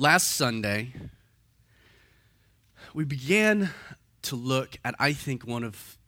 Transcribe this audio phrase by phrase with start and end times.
[0.00, 0.94] last Sunday,
[2.94, 3.68] we began
[4.22, 5.98] to look at, I think, one of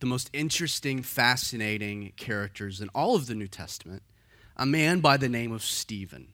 [0.00, 4.02] the most interesting, fascinating characters in all of the New Testament
[4.56, 6.28] a man by the name of Stephen.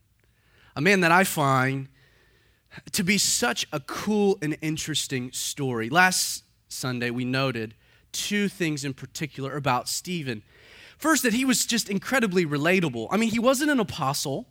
[0.74, 1.88] A man that I find
[2.92, 5.88] to be such a cool and interesting story.
[5.88, 7.74] Last Sunday, we noted
[8.10, 10.42] two things in particular about Stephen.
[10.98, 13.08] First, that he was just incredibly relatable.
[13.10, 14.48] I mean, he wasn't an apostle.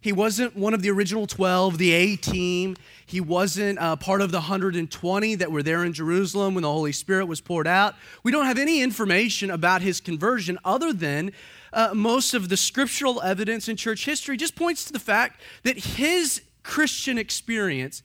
[0.00, 2.76] He wasn't one of the original 12, the A team.
[3.04, 6.92] He wasn't uh, part of the 120 that were there in Jerusalem when the Holy
[6.92, 7.94] Spirit was poured out.
[8.22, 11.32] We don't have any information about his conversion other than
[11.72, 15.76] uh, most of the scriptural evidence in church history just points to the fact that
[15.76, 18.02] his Christian experience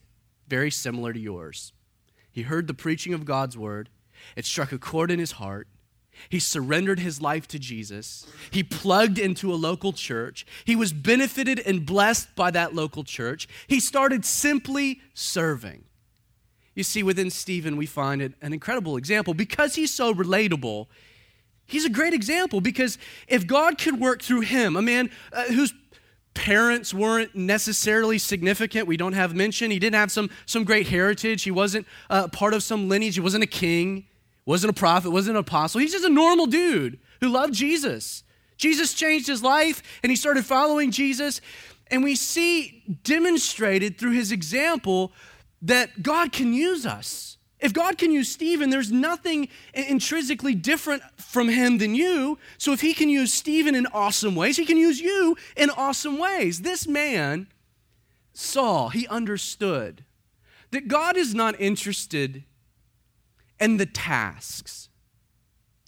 [0.48, 1.72] very similar to yours.
[2.30, 3.88] He heard the preaching of God's word.
[4.36, 5.66] It struck a chord in his heart.
[6.28, 8.26] He surrendered his life to Jesus.
[8.50, 10.46] He plugged into a local church.
[10.64, 13.48] He was benefited and blessed by that local church.
[13.66, 15.84] He started simply serving.
[16.74, 19.34] You see, within Stephen, we find an incredible example.
[19.34, 20.86] Because he's so relatable,
[21.66, 22.60] he's a great example.
[22.60, 22.98] Because
[23.28, 25.72] if God could work through him, a man uh, whose
[26.34, 31.44] parents weren't necessarily significant, we don't have mention, he didn't have some, some great heritage,
[31.44, 34.06] he wasn't uh, part of some lineage, he wasn't a king
[34.46, 35.80] wasn't a prophet, wasn't an apostle.
[35.80, 38.22] He's just a normal dude who loved Jesus.
[38.56, 41.40] Jesus changed his life and he started following Jesus.
[41.88, 45.12] And we see demonstrated through his example
[45.62, 47.36] that God can use us.
[47.58, 52.38] If God can use Stephen, there's nothing intrinsically different from him than you.
[52.58, 56.18] So if he can use Stephen in awesome ways, he can use you in awesome
[56.18, 56.60] ways.
[56.60, 57.48] This man
[58.32, 60.04] saw, he understood
[60.70, 62.44] that God is not interested
[63.58, 64.88] and the tasks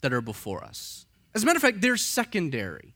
[0.01, 1.05] that are before us.
[1.33, 2.95] As a matter of fact, they're secondary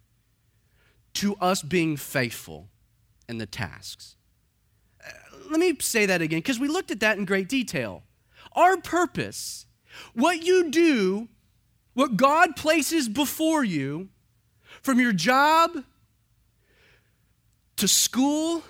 [1.15, 2.69] to us being faithful
[3.29, 4.15] in the tasks.
[5.05, 5.11] Uh,
[5.49, 8.03] let me say that again because we looked at that in great detail.
[8.53, 9.65] Our purpose,
[10.13, 11.29] what you do,
[11.93, 14.09] what God places before you,
[14.81, 15.83] from your job
[17.77, 18.63] to school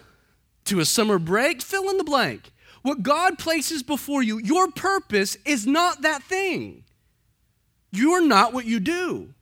[0.65, 2.52] to a summer break, fill in the blank.
[2.83, 6.83] What God places before you, your purpose is not that thing.
[7.91, 9.33] You're not what you do.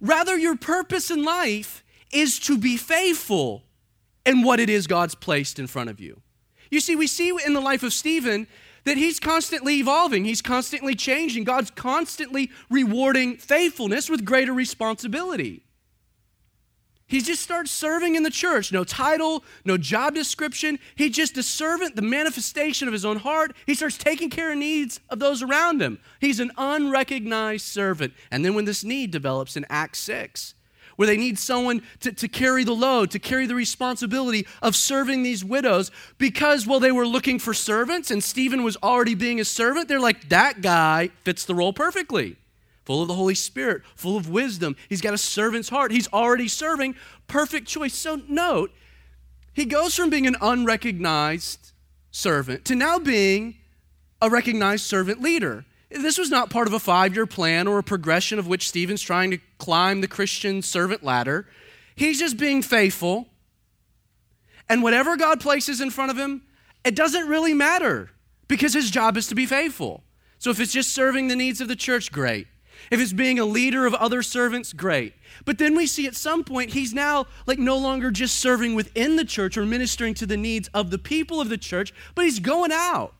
[0.00, 3.62] Rather, your purpose in life is to be faithful
[4.24, 6.22] in what it is God's placed in front of you.
[6.70, 8.46] You see, we see in the life of Stephen
[8.84, 11.44] that he's constantly evolving, he's constantly changing.
[11.44, 15.62] God's constantly rewarding faithfulness with greater responsibility.
[17.08, 18.70] He just starts serving in the church.
[18.70, 20.78] No title, no job description.
[20.94, 23.56] He's just a servant, the manifestation of his own heart.
[23.64, 25.98] He starts taking care of needs of those around him.
[26.20, 28.12] He's an unrecognized servant.
[28.30, 30.54] And then when this need develops in Acts 6,
[30.96, 35.22] where they need someone to, to carry the load, to carry the responsibility of serving
[35.22, 39.46] these widows, because, well, they were looking for servants and Stephen was already being a
[39.46, 42.36] servant, they're like, that guy fits the role perfectly
[42.88, 44.74] full of the Holy Spirit, full of wisdom.
[44.88, 45.92] He's got a servant's heart.
[45.92, 46.94] He's already serving.
[47.26, 47.92] Perfect choice.
[47.92, 48.72] So, note,
[49.52, 51.72] he goes from being an unrecognized
[52.10, 53.56] servant to now being
[54.22, 55.66] a recognized servant leader.
[55.90, 59.02] This was not part of a five year plan or a progression of which Stephen's
[59.02, 61.46] trying to climb the Christian servant ladder.
[61.94, 63.28] He's just being faithful.
[64.66, 66.40] And whatever God places in front of him,
[66.84, 68.08] it doesn't really matter
[68.48, 70.04] because his job is to be faithful.
[70.38, 72.46] So if it's just serving the needs of the church, great.
[72.90, 75.14] If it's being a leader of other servants, great.
[75.44, 79.16] But then we see at some point he's now like no longer just serving within
[79.16, 82.40] the church or ministering to the needs of the people of the church, but he's
[82.40, 83.14] going out.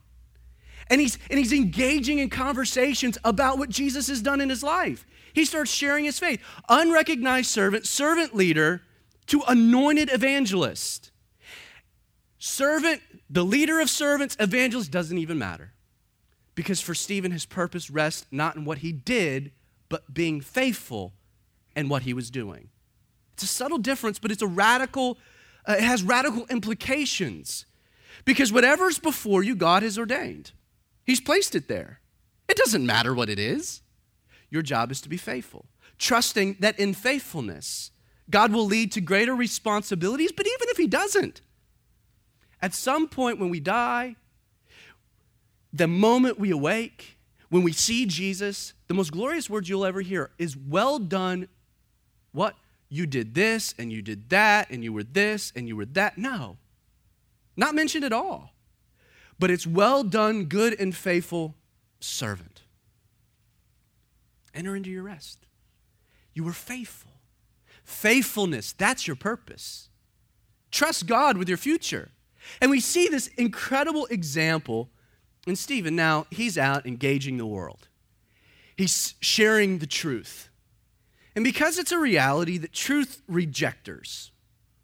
[0.91, 5.07] And he's and he's engaging in conversations about what Jesus has done in his life.
[5.35, 6.43] He starts sharing his faith.
[6.69, 8.83] Unrecognized servant, servant leader
[9.27, 11.11] to anointed evangelist.
[12.39, 15.73] Servant, the leader of servants, evangelist doesn't even matter.
[16.59, 19.53] Because for Stephen, his purpose rests not in what he did,
[19.89, 21.13] but being faithful
[21.77, 22.71] in what he was doing.
[23.35, 25.19] It's a subtle difference, but it's a radical,
[25.69, 27.65] uh, it has radical implications.
[28.25, 30.51] Because whatever's before you, God has ordained.
[31.05, 32.01] He's placed it there.
[32.49, 33.83] It doesn't matter what it is.
[34.51, 35.67] Your job is to be faithful,
[35.97, 37.93] trusting that in faithfulness,
[38.31, 41.41] God will lead to greater responsibilities, but even if He doesn't,
[42.61, 44.17] at some point when we die,
[45.73, 47.19] the moment we awake,
[47.49, 51.49] when we see Jesus, the most glorious words you'll ever hear is, Well done.
[52.33, 52.55] What?
[52.91, 56.17] You did this and you did that and you were this and you were that.
[56.17, 56.57] No,
[57.57, 58.55] not mentioned at all.
[59.39, 61.55] But it's well done, good and faithful
[62.01, 62.63] servant.
[64.55, 65.47] Enter into your rest.
[66.35, 67.13] You were faithful.
[67.85, 69.89] Faithfulness, that's your purpose.
[70.71, 72.11] Trust God with your future.
[72.61, 74.91] And we see this incredible example
[75.49, 75.97] in Stephen.
[75.97, 77.89] Now, he's out engaging the world,
[78.77, 80.49] he's sharing the truth.
[81.35, 84.33] And because it's a reality that truth rejectors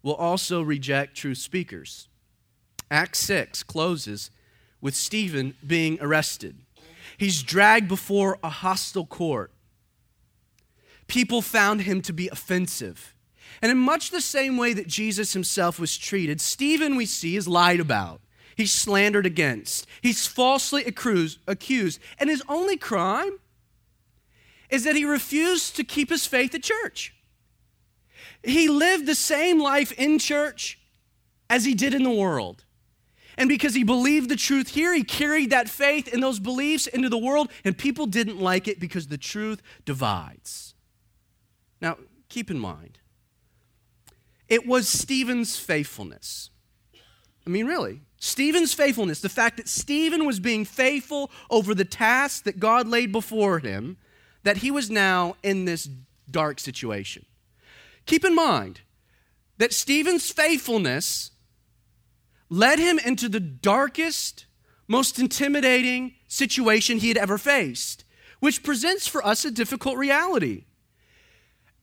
[0.03, 2.07] will also reject truth speakers,
[2.89, 4.31] Acts 6 closes
[4.79, 6.55] with Stephen being arrested.
[7.17, 9.51] He's dragged before a hostile court.
[11.07, 13.15] People found him to be offensive.
[13.61, 17.47] And in much the same way that Jesus himself was treated, Stephen, we see, is
[17.47, 18.21] lied about.
[18.55, 19.85] He's slandered against.
[20.01, 21.99] He's falsely accused.
[22.17, 23.39] And his only crime
[24.69, 27.13] is that he refused to keep his faith at church.
[28.43, 30.79] He lived the same life in church
[31.49, 32.63] as he did in the world.
[33.37, 37.09] And because he believed the truth here, he carried that faith and those beliefs into
[37.09, 40.73] the world, and people didn't like it because the truth divides.
[41.81, 41.97] Now,
[42.29, 42.99] keep in mind,
[44.47, 46.49] it was Stephen's faithfulness.
[47.45, 52.43] I mean, really, Stephen's faithfulness, the fact that Stephen was being faithful over the task
[52.45, 53.97] that God laid before him,
[54.41, 55.87] that he was now in this
[56.31, 57.23] dark situation.
[58.07, 58.81] Keep in mind
[59.59, 61.29] that Stephen's faithfulness
[62.49, 64.47] led him into the darkest,
[64.87, 68.05] most intimidating situation he had ever faced,
[68.39, 70.65] which presents for us a difficult reality.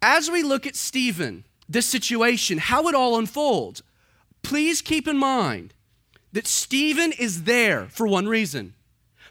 [0.03, 3.81] As we look at Stephen, this situation, how it all unfolds,
[4.43, 5.73] please keep in mind
[6.33, 8.75] that Stephen is there for one reason.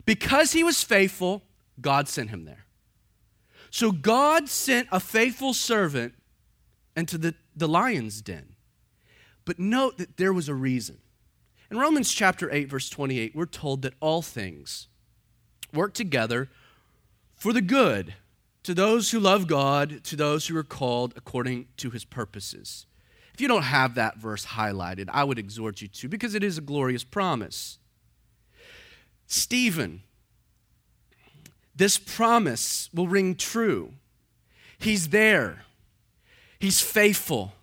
[0.06, 1.44] Because he was faithful,
[1.80, 2.66] God sent him there.
[3.70, 6.14] So God sent a faithful servant
[6.96, 8.56] into the, the lion's den.
[9.46, 10.98] But note that there was a reason.
[11.70, 14.88] In Romans chapter 8, verse 28, we're told that all things
[15.74, 16.50] work together
[17.36, 18.14] for the good
[18.64, 22.86] to those who love God, to those who are called according to his purposes.
[23.34, 26.58] If you don't have that verse highlighted, I would exhort you to because it is
[26.58, 27.80] a glorious promise.
[29.28, 30.04] Stephen,
[31.76, 33.94] this promise will ring true.
[34.78, 35.64] He's there,
[36.60, 37.54] he's faithful.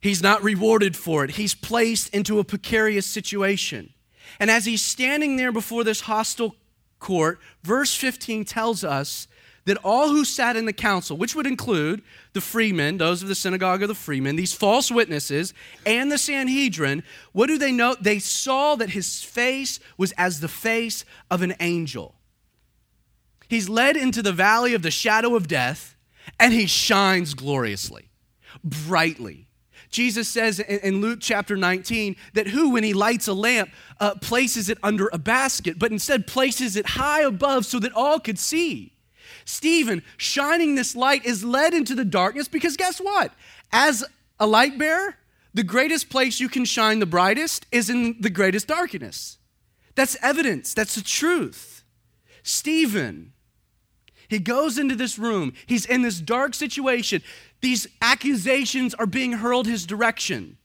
[0.00, 1.32] He's not rewarded for it.
[1.32, 3.92] He's placed into a precarious situation.
[4.38, 6.54] And as he's standing there before this hostile
[7.00, 9.26] court, verse 15 tells us
[9.68, 12.00] that all who sat in the council, which would include
[12.32, 15.52] the freemen, those of the synagogue of the freemen, these false witnesses,
[15.84, 18.02] and the Sanhedrin, what do they note?
[18.02, 22.14] They saw that his face was as the face of an angel.
[23.46, 25.96] He's led into the valley of the shadow of death,
[26.40, 28.08] and he shines gloriously,
[28.64, 29.48] brightly.
[29.90, 33.70] Jesus says in Luke chapter 19 that who, when he lights a lamp,
[34.00, 38.18] uh, places it under a basket, but instead places it high above so that all
[38.18, 38.94] could see.
[39.44, 43.32] Stephen, shining this light, is led into the darkness because guess what?
[43.72, 44.04] As
[44.38, 45.16] a light bearer,
[45.54, 49.38] the greatest place you can shine the brightest is in the greatest darkness.
[49.94, 51.82] That's evidence, that's the truth.
[52.42, 53.32] Stephen,
[54.28, 57.22] he goes into this room, he's in this dark situation.
[57.60, 60.58] These accusations are being hurled his direction.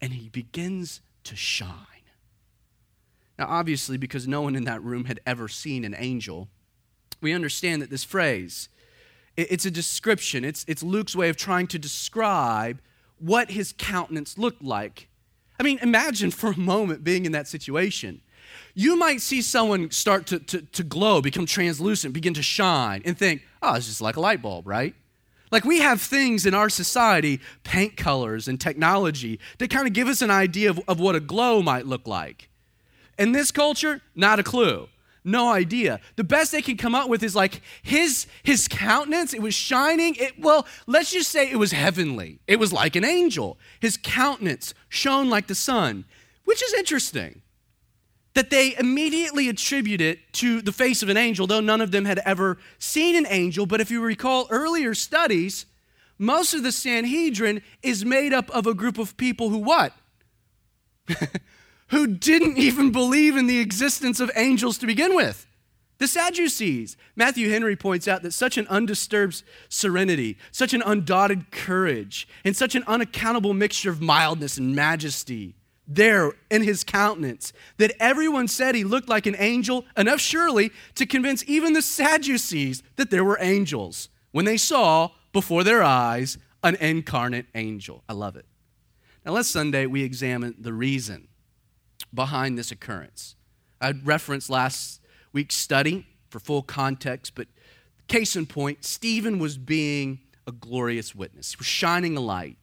[0.00, 1.70] And he begins to shine.
[3.38, 6.48] Now, obviously, because no one in that room had ever seen an angel,
[7.24, 8.68] we understand that this phrase,
[9.36, 10.44] it's a description.
[10.44, 12.80] It's, it's Luke's way of trying to describe
[13.18, 15.08] what his countenance looked like.
[15.58, 18.20] I mean, imagine for a moment being in that situation.
[18.74, 23.18] You might see someone start to, to, to glow, become translucent, begin to shine, and
[23.18, 24.94] think, oh, it's just like a light bulb, right?
[25.50, 30.08] Like we have things in our society, paint colors and technology, that kind of give
[30.08, 32.50] us an idea of, of what a glow might look like.
[33.18, 34.88] In this culture, not a clue.
[35.24, 36.00] No idea.
[36.16, 40.14] The best they can come up with is like his his countenance, it was shining.
[40.16, 42.40] It, well, let's just say it was heavenly.
[42.46, 43.58] It was like an angel.
[43.80, 46.04] His countenance shone like the sun,
[46.44, 47.40] which is interesting
[48.34, 52.04] that they immediately attribute it to the face of an angel, though none of them
[52.04, 53.64] had ever seen an angel.
[53.64, 55.64] But if you recall earlier studies,
[56.18, 59.94] most of the Sanhedrin is made up of a group of people who what?
[61.94, 65.46] who didn't even believe in the existence of angels to begin with.
[65.98, 66.96] The Sadducees.
[67.14, 72.74] Matthew Henry points out that such an undisturbed serenity, such an undaunted courage, and such
[72.74, 75.54] an unaccountable mixture of mildness and majesty
[75.86, 81.06] there in his countenance that everyone said he looked like an angel, enough surely to
[81.06, 86.74] convince even the Sadducees that there were angels when they saw before their eyes an
[86.76, 88.02] incarnate angel.
[88.08, 88.46] I love it.
[89.24, 91.28] Now, last Sunday, we examined the reason
[92.14, 93.34] behind this occurrence.
[93.80, 95.00] I referenced last
[95.32, 97.48] week's study for full context, but
[98.08, 102.56] case in point, Stephen was being a glorious witness, he was shining a light.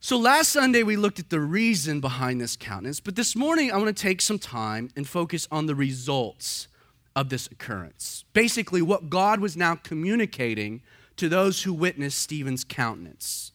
[0.00, 3.78] So last Sunday we looked at the reason behind this countenance, but this morning I
[3.78, 6.68] want to take some time and focus on the results
[7.16, 8.24] of this occurrence.
[8.32, 10.82] Basically, what God was now communicating
[11.16, 13.52] to those who witnessed Stephen's countenance.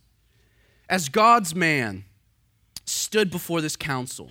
[0.89, 2.06] As God's man
[2.86, 4.29] stood before this council,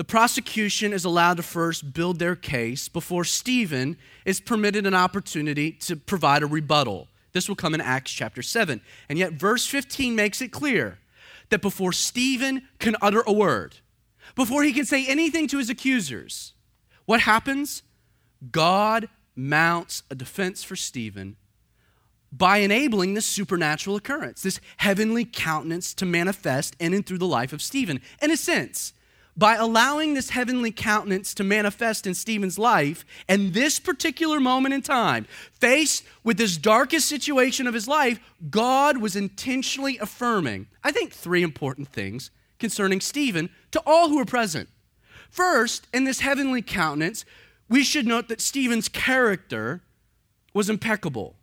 [0.00, 5.72] the prosecution is allowed to first build their case before Stephen is permitted an opportunity
[5.72, 7.06] to provide a rebuttal.
[7.32, 8.80] This will come in Acts chapter 7.
[9.10, 10.98] And yet, verse 15 makes it clear
[11.50, 13.76] that before Stephen can utter a word,
[14.36, 16.54] before he can say anything to his accusers,
[17.04, 17.82] what happens?
[18.50, 21.36] God mounts a defense for Stephen
[22.32, 27.52] by enabling this supernatural occurrence, this heavenly countenance to manifest in and through the life
[27.52, 28.00] of Stephen.
[28.22, 28.94] In a sense,
[29.40, 34.82] by allowing this heavenly countenance to manifest in Stephen's life and this particular moment in
[34.82, 38.20] time, faced with this darkest situation of his life,
[38.50, 44.26] God was intentionally affirming, I think, three important things concerning Stephen to all who were
[44.26, 44.68] present.
[45.30, 47.24] First, in this heavenly countenance,
[47.66, 49.80] we should note that Stephen's character
[50.52, 51.34] was impeccable.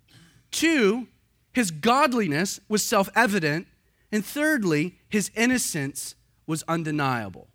[0.51, 1.07] Two,
[1.51, 3.65] his godliness was self evident.
[4.11, 6.13] And thirdly, his innocence
[6.45, 7.47] was undeniable.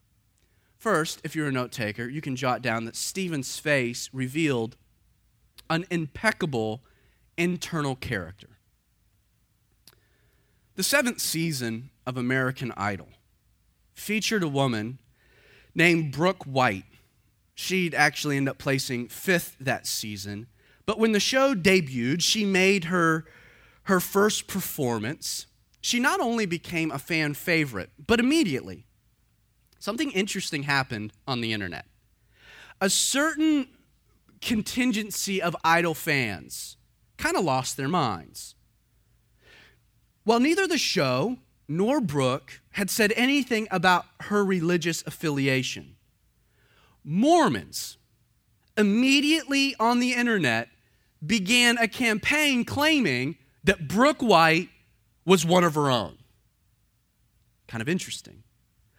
[0.82, 4.76] First, if you're a note taker, you can jot down that Stephen's face revealed
[5.70, 6.82] an impeccable
[7.36, 8.48] internal character.
[10.74, 13.10] The seventh season of American Idol
[13.94, 14.98] featured a woman
[15.72, 16.86] named Brooke White.
[17.54, 20.48] She'd actually end up placing fifth that season.
[20.84, 23.24] But when the show debuted, she made her,
[23.84, 25.46] her first performance.
[25.80, 28.86] She not only became a fan favorite, but immediately
[29.82, 31.86] something interesting happened on the internet.
[32.80, 33.66] A certain
[34.40, 36.76] contingency of idol fans
[37.16, 38.54] kind of lost their minds.
[40.22, 45.96] While neither the show nor Brooke had said anything about her religious affiliation,
[47.02, 47.98] Mormons
[48.76, 50.68] immediately on the internet
[51.26, 54.68] began a campaign claiming that Brooke White
[55.24, 56.18] was one of her own.
[57.66, 58.44] Kind of interesting.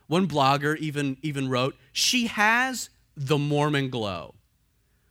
[0.07, 4.35] One blogger even, even wrote, She has the Mormon glow,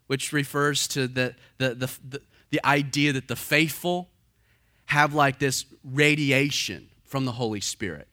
[0.06, 4.11] which refers to the, the, the, the, the idea that the faithful
[4.87, 8.08] have like this radiation from the Holy Spirit.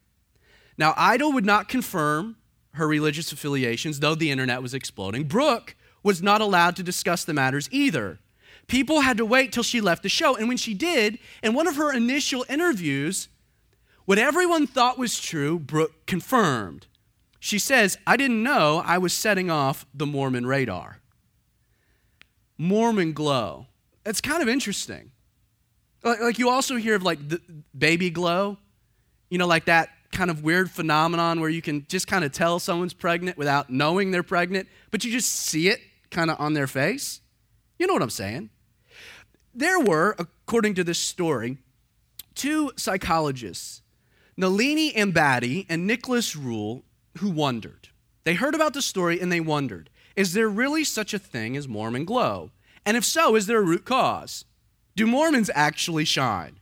[0.78, 2.38] Now, Idol would not confirm
[2.74, 5.26] her religious affiliations, though the internet was exploding.
[5.26, 8.20] Brooke was not allowed to discuss the matters either.
[8.68, 10.36] People had to wait till she left the show.
[10.36, 13.28] And when she did, in one of her initial interviews,
[14.10, 16.88] what everyone thought was true, Brooke confirmed.
[17.40, 20.98] She says, I didn't know I was setting off the Mormon radar.
[22.58, 23.68] Mormon glow.
[24.08, 25.12] It's kind of interesting.
[26.04, 27.40] Like, you also hear of like the
[27.78, 28.58] baby glow,
[29.30, 32.58] you know, like that kind of weird phenomenon where you can just kind of tell
[32.58, 36.66] someone's pregnant without knowing they're pregnant, but you just see it kind of on their
[36.66, 37.22] face.
[37.78, 38.50] You know what I'm saying?
[39.54, 41.60] There were, according to this story,
[42.34, 43.84] two psychologists
[44.40, 46.86] Nalini Ambady and Nicholas Rule,
[47.18, 47.90] who wondered.
[48.24, 51.68] They heard about the story and they wondered is there really such a thing as
[51.68, 52.52] Mormon glow?
[52.86, 54.46] And if so, is there a root cause?
[54.96, 56.60] Do Mormons actually shine?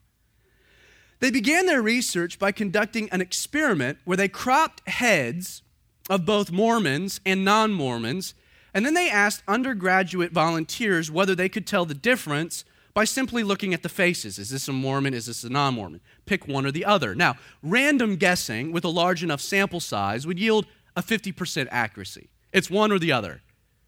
[1.20, 5.62] They began their research by conducting an experiment where they cropped heads
[6.10, 8.34] of both Mormons and non Mormons,
[8.74, 13.76] and then they asked undergraduate volunteers whether they could tell the difference by simply looking
[13.76, 14.40] at the faces.
[14.40, 15.14] Is this a Mormon?
[15.14, 16.02] Is this a non Mormon?
[16.28, 17.16] Pick one or the other.
[17.16, 22.30] Now, random guessing with a large enough sample size would yield a 50% accuracy.
[22.54, 23.42] It's one or the other.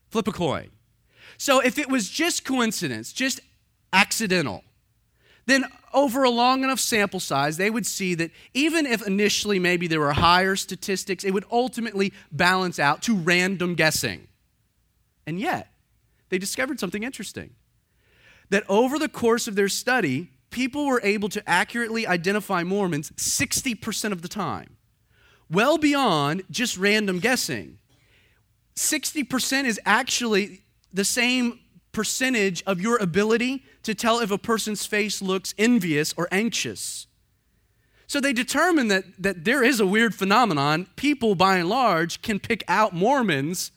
[0.09, 0.71] Flip a coin.
[1.37, 3.39] So if it was just coincidence, just
[3.93, 4.63] accidental,
[5.45, 9.87] then over a long enough sample size, they would see that even if initially maybe
[9.87, 14.27] there were higher statistics, it would ultimately balance out to random guessing.
[15.25, 15.71] And yet,
[16.29, 17.51] they discovered something interesting
[18.49, 24.11] that over the course of their study, people were able to accurately identify Mormons 60%
[24.11, 24.77] of the time,
[25.49, 27.77] well beyond just random guessing.
[28.75, 30.61] 60% is actually
[30.93, 31.59] the same
[31.91, 37.07] percentage of your ability to tell if a person's face looks envious or anxious.
[38.07, 40.87] So they determined that, that there is a weird phenomenon.
[40.95, 43.71] People, by and large, can pick out Mormons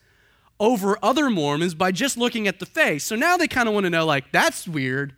[0.59, 3.05] over other Mormons by just looking at the face.
[3.05, 5.15] So now they kind of want to know, like, that's weird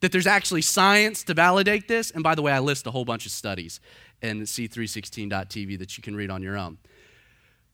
[0.00, 2.10] that there's actually science to validate this.
[2.10, 3.80] And by the way, I list a whole bunch of studies
[4.22, 6.78] in c316.tv that you can read on your own.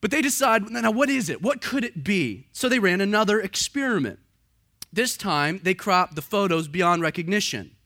[0.01, 1.43] But they decide, now what is it?
[1.43, 2.49] What could it be?
[2.53, 4.19] So they ran another experiment.
[4.93, 7.77] This time, they cropped the photos beyond recognition.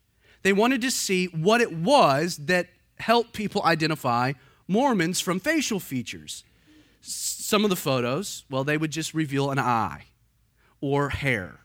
[0.42, 4.32] They wanted to see what it was that helped people identify
[4.66, 6.42] Mormons from facial features.
[7.00, 10.06] Some of the photos, well, they would just reveal an eye
[10.80, 11.60] or hair,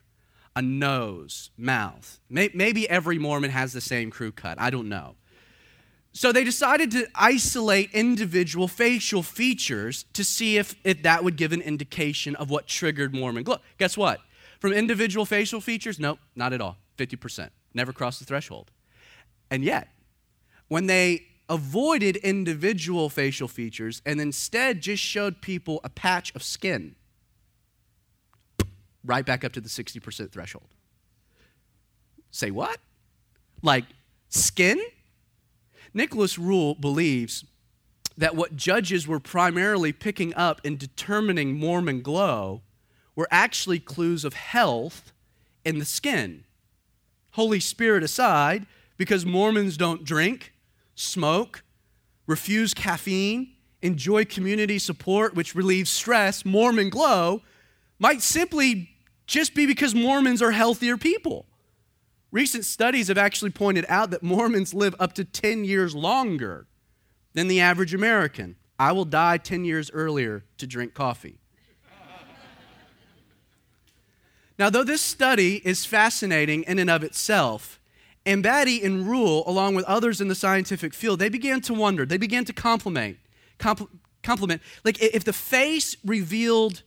[0.55, 2.19] a nose, mouth.
[2.29, 4.59] Maybe every Mormon has the same crew cut.
[4.59, 5.15] I don't know.
[6.13, 11.53] So they decided to isolate individual facial features to see if, if that would give
[11.53, 13.57] an indication of what triggered Mormon glow.
[13.77, 14.19] Guess what?
[14.59, 16.77] From individual facial features, nope, not at all.
[16.97, 17.49] 50%.
[17.73, 18.71] Never crossed the threshold.
[19.49, 19.87] And yet,
[20.67, 26.95] when they avoided individual facial features and instead just showed people a patch of skin,
[29.03, 30.67] right back up to the 60% threshold.
[32.31, 32.77] Say what?
[33.61, 33.85] Like
[34.29, 34.81] skin?
[35.93, 37.43] Nicholas Rule believes
[38.17, 42.61] that what judges were primarily picking up in determining Mormon glow
[43.15, 45.11] were actually clues of health
[45.65, 46.43] in the skin.
[47.31, 48.65] Holy Spirit aside,
[48.97, 50.53] because Mormons don't drink,
[50.95, 51.63] smoke,
[52.27, 57.41] refuse caffeine, enjoy community support, which relieves stress, Mormon glow
[57.99, 58.90] might simply
[59.31, 61.45] just be because Mormons are healthier people.
[62.31, 66.67] Recent studies have actually pointed out that Mormons live up to 10 years longer
[67.33, 68.57] than the average American.
[68.77, 71.39] I will die 10 years earlier to drink coffee.
[74.59, 77.79] now, though this study is fascinating in and of itself,
[78.25, 82.17] Ambady and Rule, along with others in the scientific field, they began to wonder, they
[82.17, 83.17] began to compliment,
[83.57, 83.87] compl-
[84.23, 86.83] compliment, like if the face revealed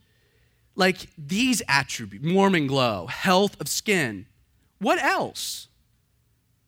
[0.77, 4.27] like these attributes, Mormon glow, health of skin,
[4.79, 5.69] what else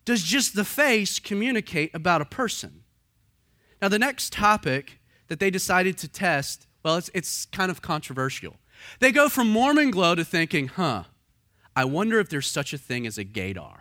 [0.04, 2.82] does just the face communicate about a person?
[3.82, 8.56] Now, the next topic that they decided to test, well, it's, it's kind of controversial.
[9.00, 11.04] They go from Mormon glow to thinking, huh,
[11.74, 13.80] I wonder if there's such a thing as a gaydar.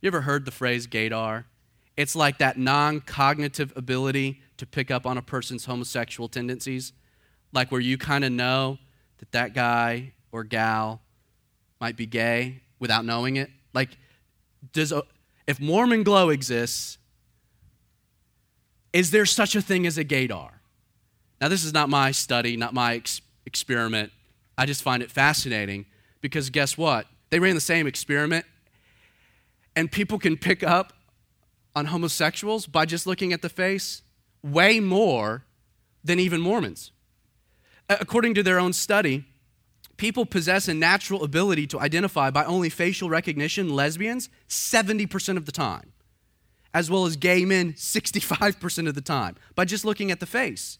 [0.00, 1.44] You ever heard the phrase gaydar?
[1.96, 6.92] It's like that non cognitive ability to pick up on a person's homosexual tendencies,
[7.52, 8.78] like where you kind of know
[9.20, 11.00] that that guy or gal
[11.80, 13.50] might be gay without knowing it?
[13.72, 13.90] Like,
[14.72, 14.92] does
[15.46, 16.98] if Mormon glow exists,
[18.92, 20.50] is there such a thing as a gaydar?
[21.40, 24.12] Now, this is not my study, not my ex- experiment.
[24.58, 25.86] I just find it fascinating
[26.20, 27.06] because guess what?
[27.30, 28.44] They ran the same experiment,
[29.74, 30.92] and people can pick up
[31.74, 34.02] on homosexuals by just looking at the face
[34.42, 35.44] way more
[36.02, 36.92] than even Mormons.
[37.90, 39.24] According to their own study,
[39.96, 45.50] people possess a natural ability to identify by only facial recognition lesbians 70% of the
[45.50, 45.92] time,
[46.72, 50.78] as well as gay men 65% of the time, by just looking at the face.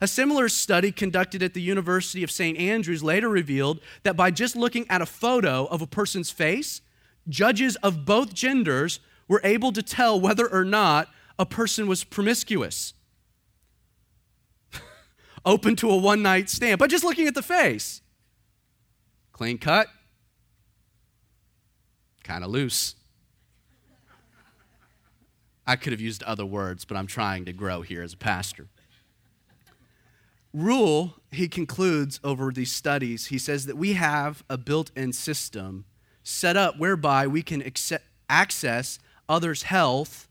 [0.00, 2.56] A similar study conducted at the University of St.
[2.56, 6.82] Andrews later revealed that by just looking at a photo of a person's face,
[7.28, 12.94] judges of both genders were able to tell whether or not a person was promiscuous,
[15.44, 18.02] open to a one night stand, by just looking at the face.
[19.32, 19.88] Clean cut,
[22.22, 22.94] kind of loose.
[25.66, 28.68] I could have used other words, but I'm trying to grow here as a pastor.
[30.52, 35.84] Rule, he concludes over these studies, he says that we have a built in system
[36.22, 37.62] set up whereby we can
[38.28, 40.28] access others' health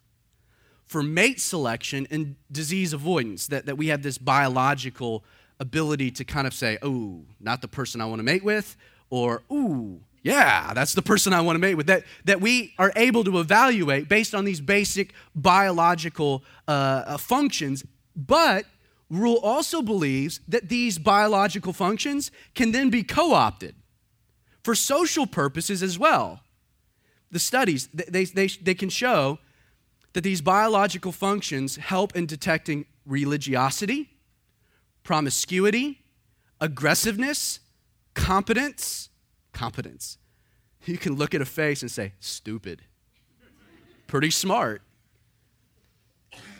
[0.93, 5.23] for mate selection and disease avoidance, that, that we have this biological
[5.60, 8.77] ability to kind of say, oh, not the person I want to mate with,
[9.10, 11.88] or, ooh, yeah, that's the person I want to mate with.
[11.88, 16.71] That, that we are able to evaluate based on these basic biological uh,
[17.08, 17.84] uh, functions.
[18.15, 18.65] But
[19.10, 23.73] Rule also believes that these biological functions can then be co opted
[24.63, 26.41] for social purposes as well.
[27.32, 29.39] The studies, they, they, they can show
[30.13, 34.12] that these biological functions help in detecting religiosity,
[35.04, 36.04] promiscuity,
[36.62, 37.60] aggressiveness,
[38.13, 39.10] competence,
[39.52, 40.17] competence.
[40.86, 42.84] You can look at a face and say, stupid.
[44.08, 44.82] Pretty smart.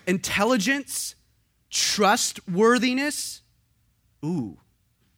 [0.08, 1.16] Intelligence,
[1.70, 3.42] trustworthiness.
[4.26, 4.58] Ooh,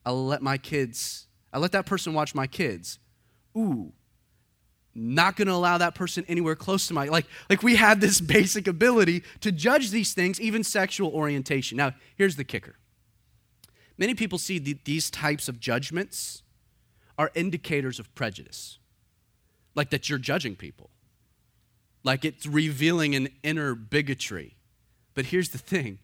[0.05, 2.99] I'll let my kids, I let that person watch my kids.
[3.57, 3.93] Ooh,
[4.95, 8.21] not going to allow that person anywhere close to my like like we have this
[8.35, 11.77] basic ability to judge these things even sexual orientation.
[11.77, 12.77] Now here's the kicker.
[13.97, 16.43] Many people see the, these types of judgments
[17.17, 18.77] are indicators of prejudice,
[19.73, 20.89] like that you're judging people,
[22.03, 24.55] like it's revealing an inner bigotry.
[25.13, 25.99] But here's the thing.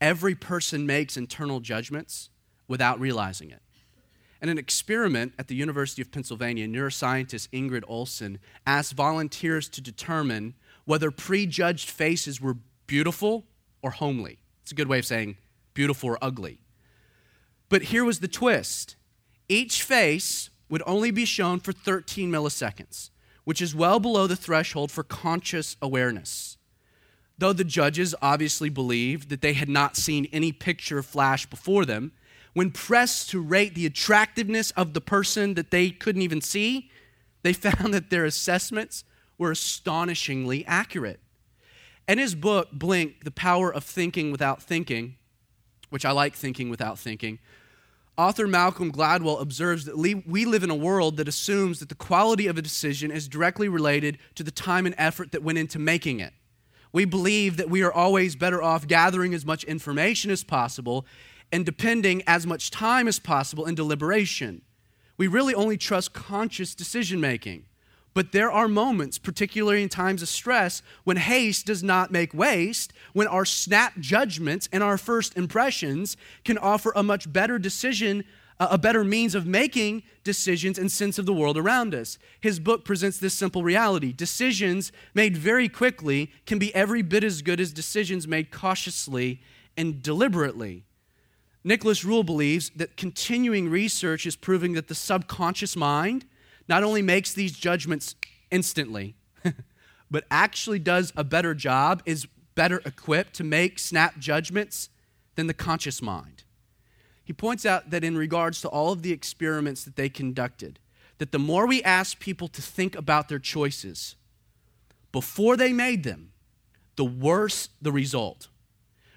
[0.00, 2.30] Every person makes internal judgments
[2.68, 3.62] without realizing it.
[4.46, 10.54] In an experiment at the University of Pennsylvania, neuroscientist Ingrid Olson asked volunteers to determine
[10.84, 12.56] whether prejudged faces were
[12.86, 13.44] beautiful
[13.82, 14.38] or homely.
[14.62, 15.36] It's a good way of saying
[15.74, 16.60] beautiful or ugly.
[17.68, 18.94] But here was the twist
[19.48, 23.10] each face would only be shown for 13 milliseconds,
[23.42, 26.56] which is well below the threshold for conscious awareness.
[27.36, 32.12] Though the judges obviously believed that they had not seen any picture flash before them,
[32.56, 36.90] when pressed to rate the attractiveness of the person that they couldn't even see,
[37.42, 39.04] they found that their assessments
[39.36, 41.20] were astonishingly accurate.
[42.08, 45.16] In his book, Blink The Power of Thinking Without Thinking,
[45.90, 47.40] which I like thinking without thinking,
[48.16, 52.46] author Malcolm Gladwell observes that we live in a world that assumes that the quality
[52.46, 56.20] of a decision is directly related to the time and effort that went into making
[56.20, 56.32] it.
[56.90, 61.04] We believe that we are always better off gathering as much information as possible
[61.52, 64.62] and depending as much time as possible in deliberation.
[65.16, 67.64] We really only trust conscious decision making.
[68.16, 72.94] But there are moments, particularly in times of stress, when haste does not make waste,
[73.12, 78.24] when our snap judgments and our first impressions can offer a much better decision,
[78.58, 82.16] a better means of making decisions and sense of the world around us.
[82.40, 87.42] His book presents this simple reality decisions made very quickly can be every bit as
[87.42, 89.42] good as decisions made cautiously
[89.76, 90.85] and deliberately.
[91.66, 96.24] Nicholas Rule believes that continuing research is proving that the subconscious mind
[96.68, 98.14] not only makes these judgments
[98.52, 99.16] instantly,
[100.10, 104.90] but actually does a better job, is better equipped to make snap judgments
[105.34, 106.44] than the conscious mind.
[107.24, 110.78] He points out that in regards to all of the experiments that they conducted,
[111.18, 114.14] that the more we ask people to think about their choices
[115.10, 116.30] before they made them,
[116.94, 118.46] the worse the result.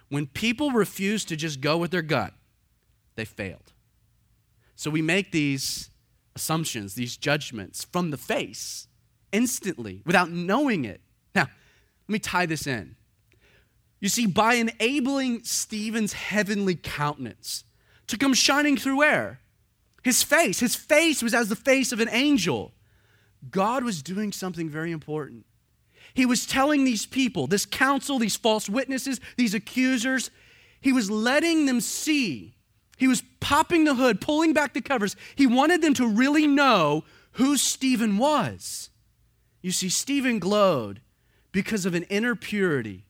[0.07, 2.33] When people refuse to just go with their gut,
[3.19, 3.73] they failed.
[4.75, 5.89] So we make these
[6.35, 8.87] assumptions, these judgments from the face
[9.33, 11.01] instantly without knowing it.
[11.35, 11.43] Now,
[12.07, 12.95] let me tie this in.
[13.99, 17.65] You see, by enabling Stephen's heavenly countenance
[18.07, 19.41] to come shining through air,
[20.01, 22.71] his face, his face was as the face of an angel.
[23.51, 25.45] God was doing something very important.
[26.13, 30.31] He was telling these people, this council, these false witnesses, these accusers,
[30.79, 32.55] he was letting them see
[32.99, 35.15] he was popping the hood, pulling back the covers.
[35.35, 38.89] He wanted them to really know who Stephen was.
[39.61, 41.01] You see, Stephen glowed
[41.51, 43.05] because of an inner purity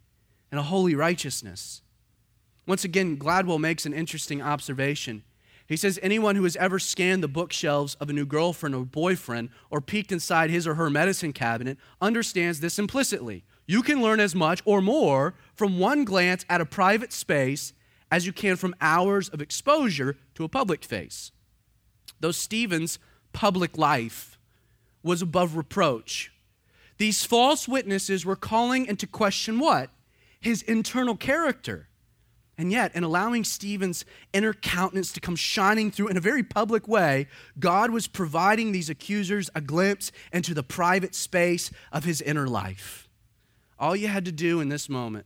[0.51, 1.81] and a holy righteousness.
[2.67, 5.23] Once again, Gladwell makes an interesting observation.
[5.65, 9.49] He says anyone who has ever scanned the bookshelves of a new girlfriend or boyfriend
[9.71, 13.43] or peeked inside his or her medicine cabinet understands this implicitly.
[13.65, 17.73] You can learn as much or more from one glance at a private space
[18.11, 21.31] as you can from hours of exposure to a public face.
[22.19, 22.99] Though Stephen's
[23.33, 24.37] public life
[25.03, 26.31] was above reproach,
[26.97, 29.89] these false witnesses were calling into question what?
[30.39, 31.87] His internal character.
[32.57, 36.89] And yet, in allowing Stephen's inner countenance to come shining through in a very public
[36.89, 42.47] way, God was providing these accusers a glimpse into the private space of his inner
[42.47, 43.07] life.
[43.79, 45.25] All you had to do in this moment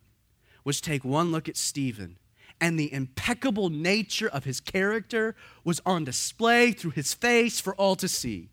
[0.63, 2.17] was take one look at Stephen
[2.59, 7.95] and the impeccable nature of his character was on display through his face for all
[7.95, 8.49] to see.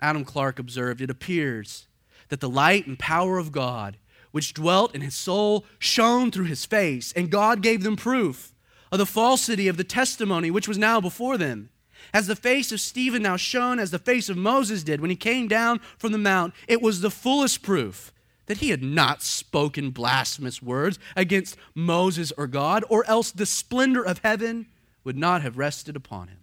[0.00, 1.86] Adam Clarke observed it appears
[2.28, 3.96] that the light and power of God,
[4.30, 8.54] which dwelt in his soul, shone through his face, and God gave them proof
[8.90, 11.70] of the falsity of the testimony which was now before them.
[12.12, 15.16] As the face of Stephen now shone as the face of Moses did when he
[15.16, 18.12] came down from the mount, it was the fullest proof
[18.52, 24.04] that he had not spoken blasphemous words against Moses or God, or else the splendor
[24.04, 24.66] of heaven
[25.04, 26.40] would not have rested upon him.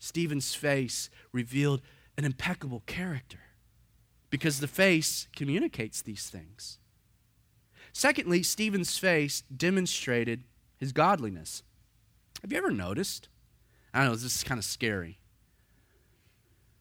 [0.00, 1.80] Stephen's face revealed
[2.18, 3.38] an impeccable character
[4.30, 6.78] because the face communicates these things.
[7.92, 10.42] Secondly, Stephen's face demonstrated
[10.76, 11.62] his godliness.
[12.42, 13.28] Have you ever noticed?
[13.94, 15.20] I don't know this is kind of scary.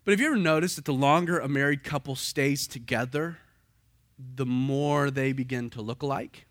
[0.04, 3.38] But have you ever noticed that the longer a married couple stays together,
[4.36, 6.46] the more they begin to look alike.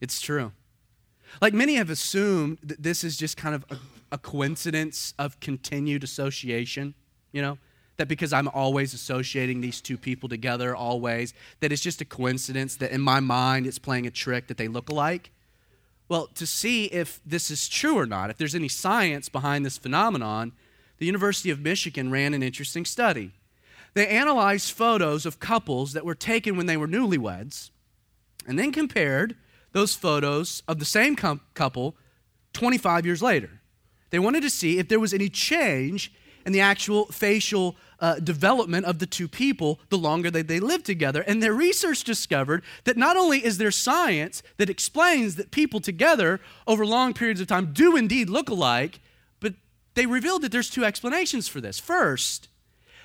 [0.00, 0.52] It's true.
[1.40, 3.76] Like many have assumed that this is just kind of a,
[4.12, 6.94] a coincidence of continued association,
[7.32, 7.58] you know,
[7.96, 12.76] that because I'm always associating these two people together, always, that it's just a coincidence
[12.76, 15.30] that in my mind it's playing a trick that they look alike.
[16.08, 19.78] Well, to see if this is true or not, if there's any science behind this
[19.78, 20.52] phenomenon,
[20.98, 23.32] the University of Michigan ran an interesting study.
[23.94, 27.70] They analyzed photos of couples that were taken when they were newlyweds
[28.46, 29.36] and then compared
[29.72, 31.96] those photos of the same com- couple
[32.52, 33.60] 25 years later.
[34.10, 36.12] They wanted to see if there was any change
[36.44, 40.86] and the actual facial uh, development of the two people the longer that they lived
[40.86, 41.20] together.
[41.22, 46.40] And their research discovered that not only is there science that explains that people together
[46.66, 49.00] over long periods of time do indeed look alike,
[49.38, 49.54] but
[49.94, 51.78] they revealed that there's two explanations for this.
[51.78, 52.48] First,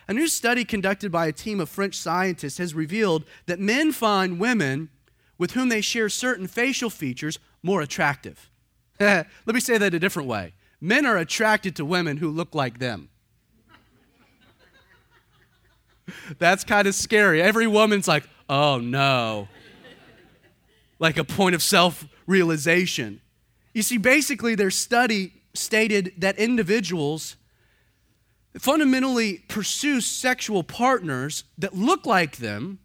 [0.08, 4.40] a new study conducted by a team of French scientists has revealed that men find
[4.40, 4.90] women
[5.38, 8.50] with whom they share certain facial features more attractive.
[9.00, 10.54] Let me say that a different way.
[10.80, 13.10] Men are attracted to women who look like them.
[16.38, 17.42] That's kind of scary.
[17.42, 19.48] Every woman's like, oh no.
[21.00, 23.22] Like a point of self realization.
[23.74, 27.36] You see, basically, their study stated that individuals
[28.58, 32.80] fundamentally pursue sexual partners that look like them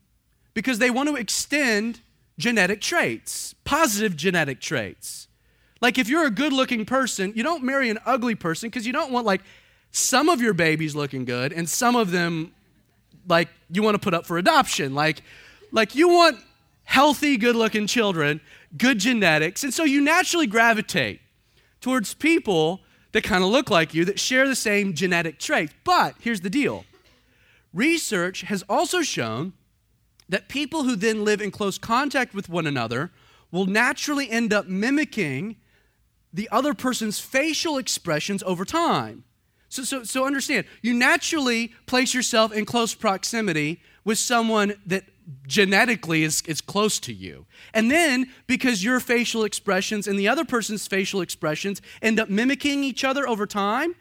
[0.55, 2.01] because they want to extend
[2.39, 5.29] genetic traits, positive genetic traits.
[5.81, 8.93] Like if you're a good looking person, you don't marry an ugly person because you
[8.93, 9.43] don't want like
[9.93, 12.53] some of your babies looking good and some of them
[13.29, 14.95] like you want to put up for adoption.
[14.95, 15.23] Like
[15.73, 16.39] like you want
[16.85, 18.41] healthy, good looking children,
[18.77, 19.63] good genetics.
[19.63, 21.21] And so you naturally gravitate
[21.81, 22.81] towards people
[23.13, 25.73] that kind of look like you, that share the same genetic traits.
[25.85, 26.85] But here's the deal
[27.73, 29.53] research has also shown
[30.29, 33.11] that people who then live in close contact with one another
[33.51, 35.57] will naturally end up mimicking
[36.33, 39.25] the other person's facial expressions over time.
[39.69, 45.05] So, so, so understand, you naturally place yourself in close proximity with someone that
[45.47, 47.47] genetically is, is close to you.
[47.75, 52.85] And then, because your facial expressions and the other person's facial expressions end up mimicking
[52.85, 53.95] each other over time,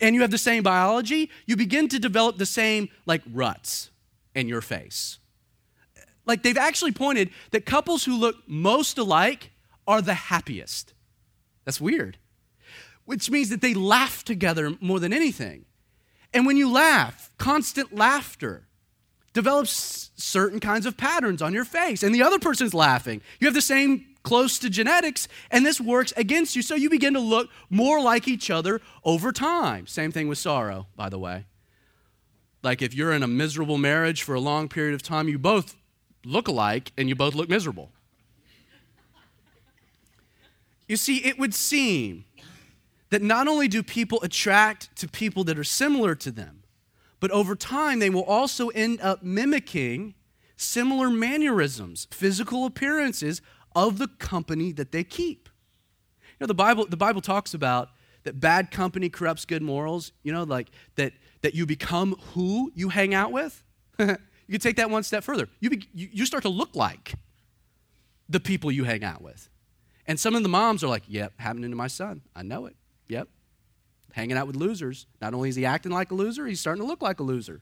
[0.00, 3.90] and you have the same biology, you begin to develop the same, like, ruts
[4.34, 5.18] in your face.
[6.26, 9.50] Like, they've actually pointed that couples who look most alike
[9.86, 10.94] are the happiest.
[11.64, 12.18] That's weird.
[13.04, 15.64] Which means that they laugh together more than anything.
[16.32, 18.68] And when you laugh, constant laughter,
[19.32, 23.20] develops certain kinds of patterns on your face, and the other person's laughing.
[23.38, 26.62] You have the same close to genetics, and this works against you.
[26.62, 29.86] So you begin to look more like each other over time.
[29.86, 31.46] Same thing with sorrow, by the way.
[32.62, 35.76] Like if you're in a miserable marriage for a long period of time, you both
[36.24, 37.90] look alike and you both look miserable.
[40.86, 42.24] You see, it would seem
[43.10, 46.59] that not only do people attract to people that are similar to them,
[47.20, 50.14] but over time, they will also end up mimicking
[50.56, 53.40] similar mannerisms, physical appearances
[53.76, 55.48] of the company that they keep.
[56.38, 57.90] You know, the Bible, the Bible talks about
[58.24, 62.88] that bad company corrupts good morals, you know, like that, that you become who you
[62.88, 63.62] hang out with.
[63.98, 64.16] you
[64.48, 65.48] can take that one step further.
[65.60, 67.14] You, be, you, you start to look like
[68.28, 69.48] the people you hang out with.
[70.06, 72.22] And some of the moms are like, yep, happening to my son.
[72.34, 72.76] I know it.
[73.08, 73.28] Yep,
[74.12, 75.06] hanging out with losers.
[75.20, 77.60] Not only is he acting like a loser, he's starting to look like a loser.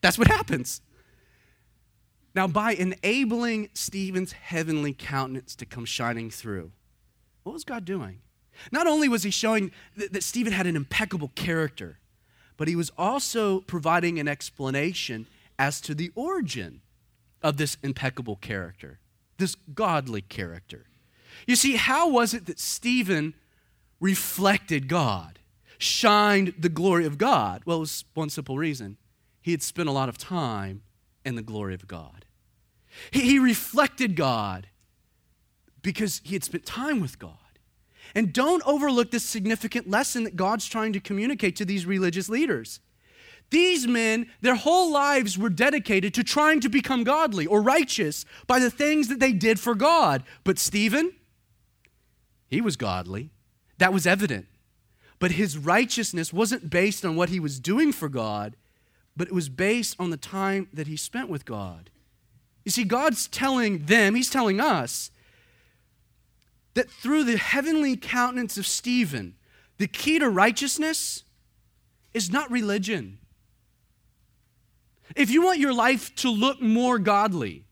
[0.00, 0.80] That's what happens.
[2.34, 6.72] Now, by enabling Stephen's heavenly countenance to come shining through,
[7.42, 8.20] what was God doing?
[8.70, 11.98] Not only was he showing that, that Stephen had an impeccable character,
[12.56, 15.26] but he was also providing an explanation
[15.58, 16.82] as to the origin
[17.42, 19.00] of this impeccable character,
[19.38, 20.84] this godly character.
[21.46, 23.34] You see, how was it that Stephen
[23.98, 25.39] reflected God?
[25.80, 27.62] Shined the glory of God?
[27.64, 28.98] Well, it was one simple reason.
[29.40, 30.82] He had spent a lot of time
[31.24, 32.26] in the glory of God.
[33.10, 34.68] He, he reflected God
[35.82, 37.34] because he had spent time with God.
[38.14, 42.80] And don't overlook this significant lesson that God's trying to communicate to these religious leaders.
[43.50, 48.58] These men, their whole lives were dedicated to trying to become godly or righteous by
[48.58, 50.22] the things that they did for God.
[50.44, 51.12] But Stephen,
[52.48, 53.30] he was godly.
[53.78, 54.46] That was evident.
[55.20, 58.56] But his righteousness wasn't based on what he was doing for God,
[59.16, 61.90] but it was based on the time that he spent with God.
[62.64, 65.12] You see, God's telling them, he's telling us,
[66.74, 69.34] that through the heavenly countenance of Stephen,
[69.78, 71.24] the key to righteousness
[72.14, 73.18] is not religion.
[75.16, 77.64] If you want your life to look more godly,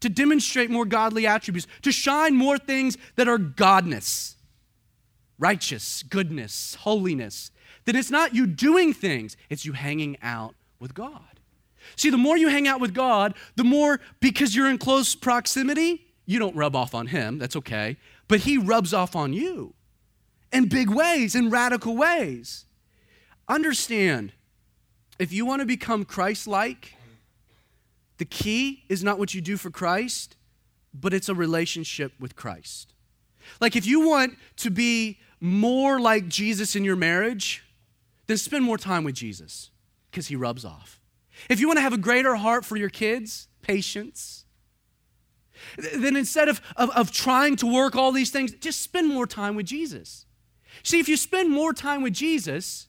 [0.00, 4.33] to demonstrate more godly attributes, to shine more things that are godness,
[5.38, 7.50] righteous, goodness, holiness,
[7.84, 11.40] then it's not you doing things, it's you hanging out with God.
[11.96, 16.06] See, the more you hang out with God, the more, because you're in close proximity,
[16.24, 19.74] you don't rub off on Him, that's okay, but He rubs off on you
[20.52, 22.64] in big ways, in radical ways.
[23.48, 24.32] Understand,
[25.18, 26.94] if you want to become Christ like,
[28.18, 30.36] the key is not what you do for Christ,
[30.94, 32.94] but it's a relationship with Christ.
[33.60, 37.62] Like if you want to be more like Jesus in your marriage,
[38.26, 39.70] then spend more time with Jesus
[40.10, 41.02] because he rubs off.
[41.50, 44.46] If you want to have a greater heart for your kids, patience.
[45.94, 49.54] Then instead of, of, of trying to work all these things, just spend more time
[49.54, 50.24] with Jesus.
[50.82, 52.88] See, if you spend more time with Jesus,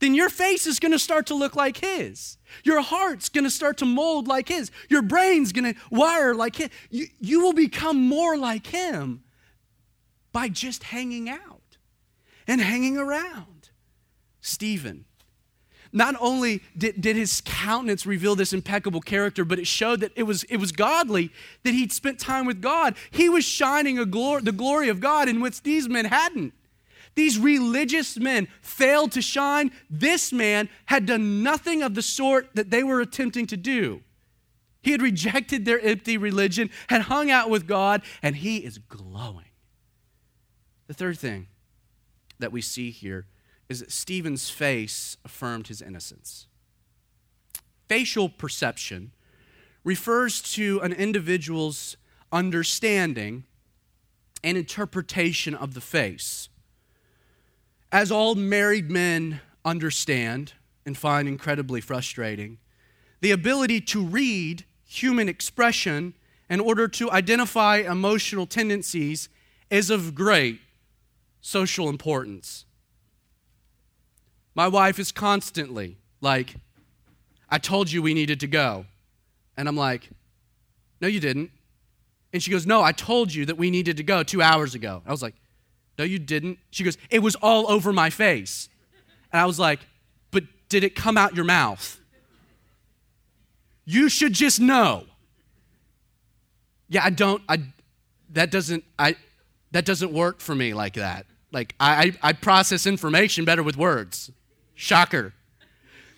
[0.00, 2.36] then your face is going to start to look like His.
[2.64, 4.70] Your heart's going to start to mold like His.
[4.90, 6.68] Your brain's going to wire like His.
[6.90, 9.22] You, you will become more like Him
[10.32, 11.53] by just hanging out
[12.46, 13.70] and hanging around.
[14.40, 15.04] Stephen,
[15.92, 20.24] not only did, did his countenance reveal this impeccable character, but it showed that it
[20.24, 21.30] was, it was godly,
[21.62, 22.96] that he'd spent time with God.
[23.12, 26.52] He was shining a glor- the glory of God in which these men hadn't.
[27.14, 29.70] These religious men failed to shine.
[29.88, 34.02] This man had done nothing of the sort that they were attempting to do.
[34.82, 39.46] He had rejected their empty religion, had hung out with God, and he is glowing.
[40.88, 41.46] The third thing
[42.44, 43.24] that we see here
[43.70, 46.46] is that Stephen's face affirmed his innocence.
[47.88, 49.12] Facial perception
[49.82, 51.96] refers to an individual's
[52.30, 53.44] understanding
[54.42, 56.50] and interpretation of the face.
[57.90, 60.52] As all married men understand
[60.84, 62.58] and find incredibly frustrating,
[63.22, 66.12] the ability to read human expression
[66.50, 69.30] in order to identify emotional tendencies
[69.70, 70.60] is of great
[71.44, 72.64] social importance.
[74.54, 76.56] My wife is constantly like,
[77.50, 78.86] I told you we needed to go.
[79.56, 80.08] And I'm like,
[81.02, 81.50] No, you didn't.
[82.32, 85.02] And she goes, No, I told you that we needed to go two hours ago.
[85.06, 85.34] I was like,
[85.98, 86.58] No, you didn't.
[86.70, 88.70] She goes, It was all over my face.
[89.30, 89.80] And I was like,
[90.30, 92.00] But did it come out your mouth?
[93.84, 95.04] You should just know.
[96.88, 97.58] Yeah, I don't, I,
[98.30, 99.16] that doesn't, I,
[99.72, 101.26] that doesn't work for me like that.
[101.54, 104.32] Like, I, I process information better with words.
[104.74, 105.32] Shocker.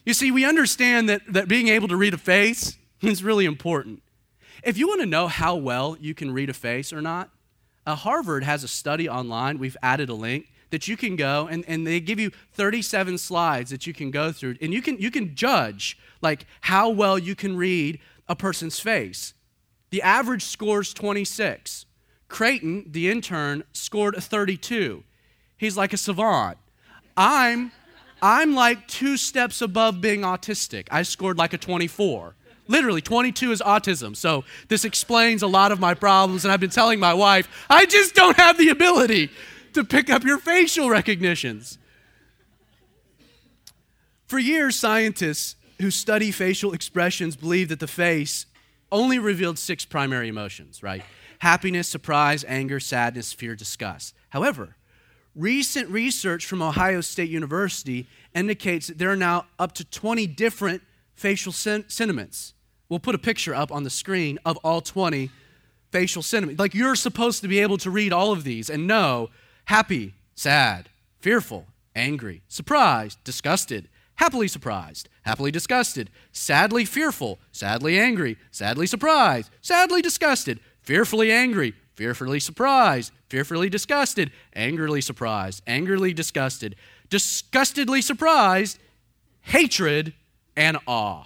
[0.06, 4.02] You see, we understand that, that being able to read a face is really important.
[4.62, 7.30] If you want to know how well you can read a face or not,
[7.86, 9.58] uh, Harvard has a study online.
[9.58, 13.70] We've added a link that you can go and, and they give you 37 slides
[13.70, 17.36] that you can go through and you can you can judge like how well you
[17.36, 19.34] can read a person's face.
[19.90, 21.86] The average scores 26.
[22.28, 25.04] Creighton, the intern, scored a 32.
[25.56, 26.58] He's like a savant.
[27.16, 27.72] I'm
[28.22, 30.88] I'm like two steps above being autistic.
[30.90, 32.34] I scored like a 24.
[32.68, 34.16] Literally, 22 is autism.
[34.16, 36.44] So this explains a lot of my problems.
[36.44, 39.30] And I've been telling my wife, I just don't have the ability
[39.74, 41.78] to pick up your facial recognitions.
[44.26, 48.46] For years, scientists who study facial expressions believe that the face
[48.90, 51.02] only revealed six primary emotions, right?
[51.40, 54.14] Happiness, surprise, anger, sadness, fear, disgust.
[54.30, 54.75] However,
[55.36, 60.82] Recent research from Ohio State University indicates that there are now up to 20 different
[61.14, 62.54] facial sen- sentiments.
[62.88, 65.30] We'll put a picture up on the screen of all 20
[65.92, 66.58] facial sentiments.
[66.58, 69.28] Like you're supposed to be able to read all of these and know
[69.66, 78.86] happy, sad, fearful, angry, surprised, disgusted, happily surprised, happily disgusted, sadly fearful, sadly angry, sadly
[78.86, 86.76] surprised, sadly disgusted, fearfully angry, fearfully surprised, fearfully disgusted, angrily surprised, angrily disgusted,
[87.08, 88.78] disgustedly surprised,
[89.40, 90.12] hatred,
[90.56, 91.24] and awe.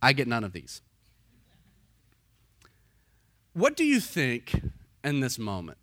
[0.00, 0.80] I get none of these.
[3.52, 4.60] What do you think
[5.04, 5.78] in this moment?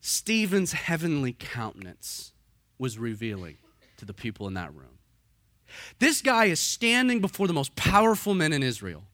[0.00, 2.32] Stephen's heavenly countenance
[2.78, 3.58] was revealing
[3.98, 4.98] to the people in that room.
[6.00, 9.04] This guy is standing before the most powerful men in Israel.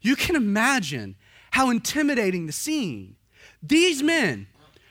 [0.00, 1.16] You can imagine
[1.52, 3.16] how intimidating the scene.
[3.62, 4.46] These men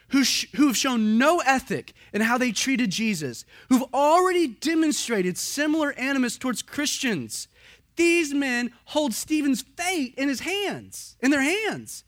[0.09, 5.37] who, sh- who have shown no ethic in how they treated Jesus, who've already demonstrated
[5.37, 7.47] similar animus towards Christians,
[7.95, 12.03] these men hold Stephen's fate in his hands, in their hands.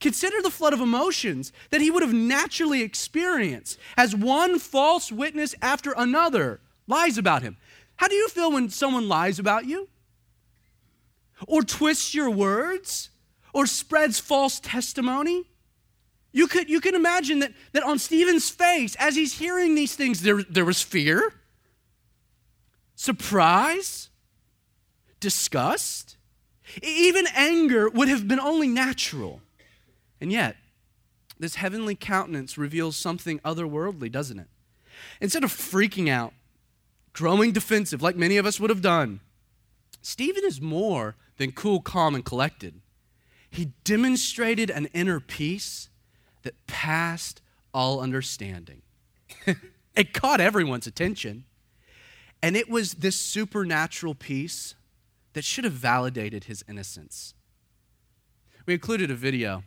[0.00, 5.54] Consider the flood of emotions that he would have naturally experienced as one false witness
[5.60, 7.58] after another lies about him.
[7.96, 9.88] How do you feel when someone lies about you?
[11.46, 13.10] Or twists your words
[13.52, 15.44] or spreads false testimony.
[16.32, 20.22] You could, you can imagine that, that on Stephen's face, as he's hearing these things,
[20.22, 21.32] there, there was fear,
[22.94, 24.10] surprise,
[25.18, 26.16] disgust,
[26.82, 29.40] even anger would have been only natural.
[30.20, 30.56] And yet,
[31.38, 34.48] this heavenly countenance reveals something otherworldly, doesn't it?
[35.20, 36.32] Instead of freaking out,
[37.12, 39.20] growing defensive like many of us would have done,
[40.02, 42.82] Stephen is more than cool, calm, and collected.
[43.50, 45.88] He demonstrated an inner peace
[46.42, 47.40] that passed
[47.72, 48.82] all understanding.
[49.96, 51.44] It caught everyone's attention.
[52.40, 54.76] And it was this supernatural peace
[55.32, 57.34] that should have validated his innocence.
[58.66, 59.64] We included a video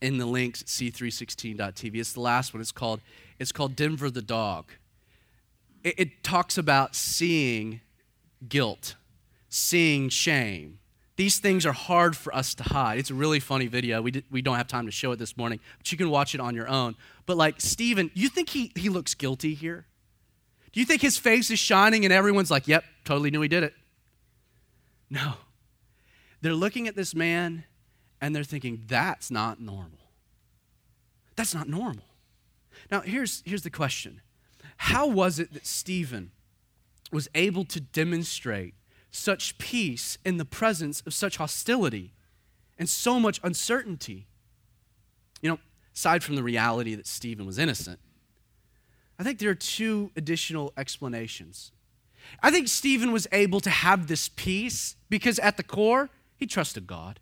[0.00, 1.96] in the links at c316.tv.
[1.96, 2.60] It's the last one.
[2.60, 3.00] It's called,
[3.40, 4.70] it's called Denver the Dog.
[5.82, 7.80] It, it talks about seeing
[8.48, 8.94] guilt,
[9.56, 10.78] seeing shame.
[11.16, 12.98] These things are hard for us to hide.
[12.98, 14.02] It's a really funny video.
[14.02, 16.34] We, did, we don't have time to show it this morning, but you can watch
[16.34, 16.94] it on your own.
[17.24, 19.86] But like Stephen, you think he, he looks guilty here?
[20.72, 23.62] Do you think his face is shining and everyone's like, yep, totally knew he did
[23.62, 23.72] it?
[25.08, 25.34] No.
[26.42, 27.64] They're looking at this man
[28.20, 30.10] and they're thinking, that's not normal.
[31.34, 32.04] That's not normal.
[32.90, 34.20] Now, here's, here's the question
[34.76, 36.32] How was it that Stephen
[37.10, 38.74] was able to demonstrate
[39.16, 42.12] such peace in the presence of such hostility
[42.78, 44.26] and so much uncertainty?
[45.42, 45.58] You know,
[45.94, 47.98] aside from the reality that Stephen was innocent,
[49.18, 51.72] I think there are two additional explanations.
[52.42, 56.86] I think Stephen was able to have this peace because at the core, he trusted
[56.86, 57.20] God.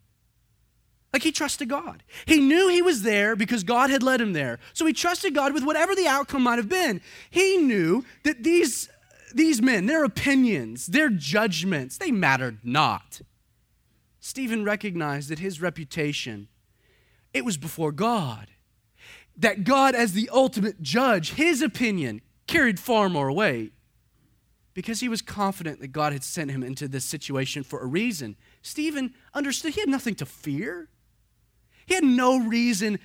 [1.12, 2.02] Like he trusted God.
[2.26, 4.58] He knew he was there because God had led him there.
[4.72, 7.00] So he trusted God with whatever the outcome might have been.
[7.30, 8.88] He knew that these,
[9.36, 13.20] these men, their opinions, their judgments, they mattered not.
[14.20, 16.48] Stephen recognized that his reputation,
[17.32, 18.48] it was before God.
[19.36, 23.72] That God, as the ultimate judge, his opinion carried far more weight
[24.74, 28.36] because he was confident that God had sent him into this situation for a reason.
[28.62, 30.88] Stephen understood he had nothing to fear.
[31.86, 32.98] He had no reason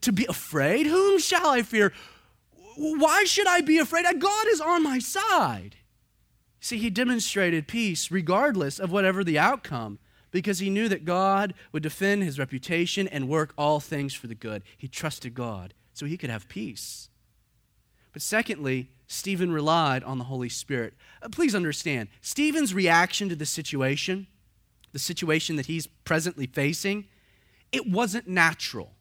[0.00, 0.86] to be afraid.
[0.86, 1.92] Whom shall I fear?
[2.80, 4.06] Why should I be afraid?
[4.18, 5.76] God is on my side.
[6.60, 9.98] See, he demonstrated peace regardless of whatever the outcome
[10.30, 14.34] because he knew that God would defend his reputation and work all things for the
[14.34, 14.62] good.
[14.78, 17.10] He trusted God so he could have peace.
[18.14, 20.94] But secondly, Stephen relied on the Holy Spirit.
[21.20, 24.26] Uh, please understand, Stephen's reaction to the situation,
[24.92, 27.08] the situation that he's presently facing,
[27.72, 28.94] it wasn't natural.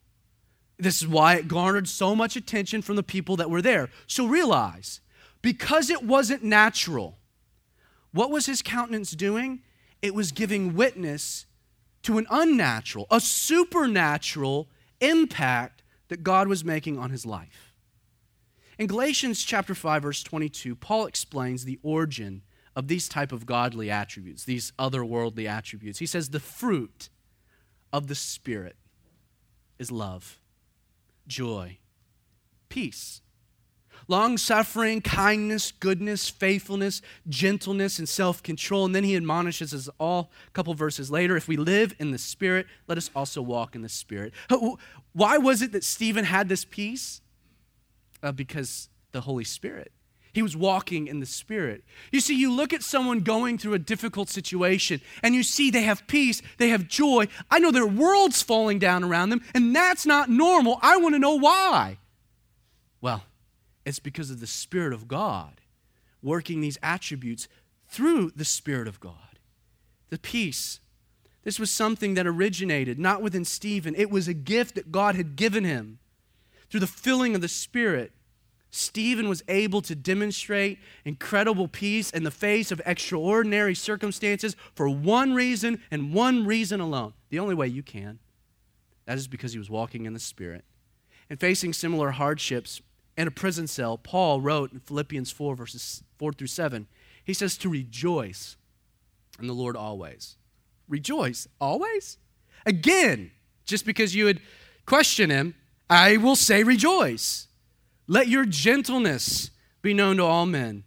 [0.79, 3.89] This is why it garnered so much attention from the people that were there.
[4.07, 5.01] So realize,
[5.41, 7.17] because it wasn't natural,
[8.11, 9.61] what was his countenance doing?
[10.01, 11.45] It was giving witness
[12.03, 14.69] to an unnatural, a supernatural
[15.01, 17.73] impact that God was making on his life.
[18.77, 22.41] In Galatians chapter 5 verse 22, Paul explains the origin
[22.75, 25.99] of these type of godly attributes, these otherworldly attributes.
[25.99, 27.09] He says the fruit
[27.91, 28.77] of the Spirit
[29.77, 30.39] is love,
[31.29, 31.77] joy,
[32.67, 33.21] peace,
[34.09, 38.85] long suffering, kindness, goodness, faithfulness, gentleness, and self control.
[38.85, 42.17] And then he admonishes us all a couple verses later if we live in the
[42.17, 44.33] Spirit, let us also walk in the Spirit.
[45.13, 47.21] Why was it that Stephen had this peace?
[48.21, 49.93] Uh, because the Holy Spirit
[50.33, 51.83] he was walking in the Spirit.
[52.11, 55.83] You see, you look at someone going through a difficult situation and you see they
[55.83, 57.27] have peace, they have joy.
[57.49, 60.79] I know their world's falling down around them, and that's not normal.
[60.81, 61.97] I want to know why.
[63.01, 63.23] Well,
[63.85, 65.61] it's because of the Spirit of God
[66.21, 67.47] working these attributes
[67.87, 69.39] through the Spirit of God.
[70.09, 70.79] The peace.
[71.43, 75.35] This was something that originated not within Stephen, it was a gift that God had
[75.35, 75.99] given him
[76.69, 78.11] through the filling of the Spirit.
[78.71, 85.33] Stephen was able to demonstrate incredible peace in the face of extraordinary circumstances for one
[85.33, 87.13] reason and one reason alone.
[87.29, 88.19] The only way you can.
[89.05, 90.65] That is because he was walking in the Spirit.
[91.29, 92.81] And facing similar hardships
[93.17, 96.87] in a prison cell, Paul wrote in Philippians 4, verses 4 through 7,
[97.23, 98.55] he says to rejoice
[99.39, 100.37] in the Lord always.
[100.87, 102.17] Rejoice always?
[102.65, 103.31] Again,
[103.65, 104.41] just because you would
[104.85, 105.55] question him,
[105.89, 107.47] I will say rejoice.
[108.11, 109.51] Let your gentleness
[109.83, 110.83] be known to all men.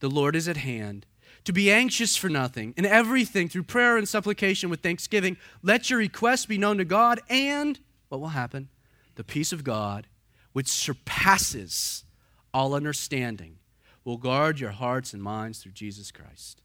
[0.00, 1.06] The Lord is at hand.
[1.44, 5.98] To be anxious for nothing, in everything, through prayer and supplication with thanksgiving, let your
[5.98, 8.68] requests be known to God, and what will happen?
[9.14, 10.06] The peace of God,
[10.52, 12.04] which surpasses
[12.52, 13.56] all understanding,
[14.04, 16.60] will guard your hearts and minds through Jesus Christ.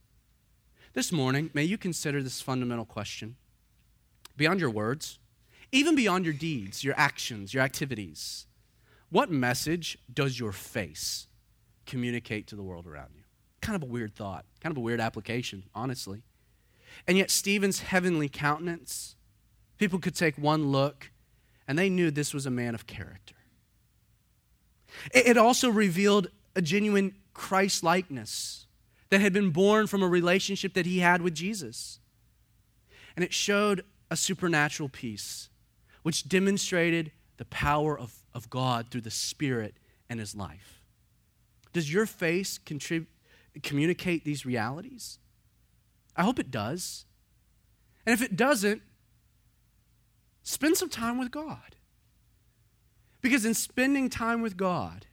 [0.91, 3.37] This morning, may you consider this fundamental question
[4.35, 5.19] beyond your words,
[5.71, 8.45] even beyond your deeds, your actions, your activities.
[9.11, 11.27] What message does your face
[11.85, 13.23] communicate to the world around you?
[13.61, 16.23] Kind of a weird thought, kind of a weird application, honestly.
[17.07, 19.15] And yet, Stephen's heavenly countenance,
[19.77, 21.11] people could take one look
[21.67, 23.35] and they knew this was a man of character.
[25.13, 28.67] It also revealed a genuine Christ likeness
[29.09, 31.99] that had been born from a relationship that he had with Jesus.
[33.15, 35.49] And it showed a supernatural peace,
[36.03, 39.75] which demonstrated the power of, of God through the Spirit
[40.09, 40.81] and his life.
[41.73, 43.07] Does your face contrib-
[43.63, 45.19] communicate these realities?
[46.15, 47.05] I hope it does.
[48.05, 48.81] And if it doesn't,
[50.43, 51.75] spend some time with God.
[53.21, 55.05] Because in spending time with God,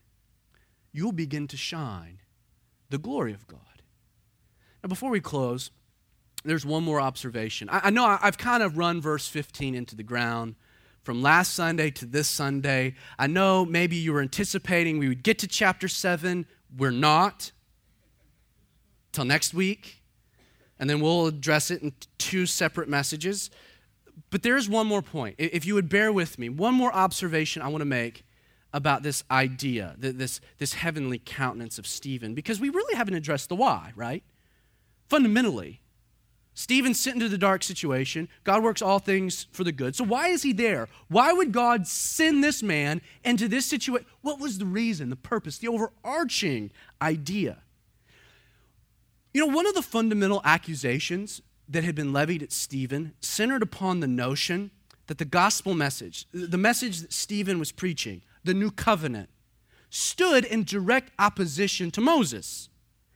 [0.91, 2.19] you'll begin to shine
[2.89, 3.59] the glory of God.
[4.83, 5.69] Now, before we close,
[6.43, 7.69] there's one more observation.
[7.69, 10.55] I, I know I, I've kind of run verse 15 into the ground
[11.03, 12.95] from last Sunday to this Sunday.
[13.17, 16.45] I know maybe you were anticipating we would get to chapter 7.
[16.77, 17.51] We're not.
[19.11, 20.01] Till next week.
[20.79, 23.49] And then we'll address it in two separate messages.
[24.29, 25.35] But there's one more point.
[25.37, 28.23] If you would bear with me, one more observation I want to make
[28.71, 33.55] about this idea, this, this heavenly countenance of Stephen, because we really haven't addressed the
[33.55, 34.23] why, right?
[35.07, 35.81] Fundamentally,
[36.59, 38.27] Stephen's sent into the dark situation.
[38.43, 39.95] God works all things for the good.
[39.95, 40.89] So why is he there?
[41.07, 44.05] Why would God send this man into this situation?
[44.23, 47.59] What was the reason, the purpose, the overarching idea?
[49.33, 54.01] You know, one of the fundamental accusations that had been levied at Stephen centered upon
[54.01, 54.71] the notion
[55.07, 59.29] that the gospel message, the message that Stephen was preaching, the new covenant,
[59.89, 62.67] stood in direct opposition to Moses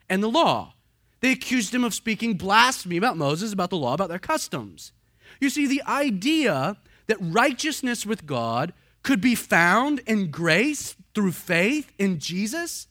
[0.08, 0.76] and the law.
[1.24, 4.92] They accused him of speaking blasphemy about Moses, about the law, about their customs.
[5.40, 6.76] You see, the idea
[7.08, 12.88] that righteousness with God could be found in grace through faith in Jesus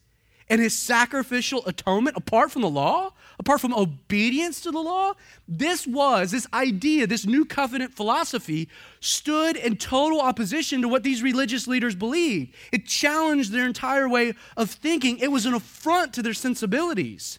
[0.49, 5.12] and his sacrificial atonement apart from the law, apart from obedience to the law,
[5.47, 8.66] this was, this idea, this new covenant philosophy
[9.01, 12.55] stood in total opposition to what these religious leaders believed.
[12.72, 17.39] It challenged their entire way of thinking, it was an affront to their sensibilities.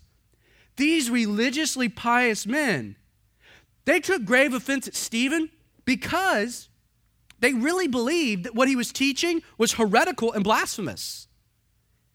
[0.76, 2.96] These religiously pious men,
[3.86, 5.50] they took grave offense at Stephen
[5.86, 6.70] because
[7.40, 11.28] they really believed that what he was teaching was heretical and blasphemous.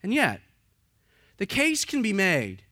[0.02, 0.40] And yet,
[1.36, 2.62] the case can be made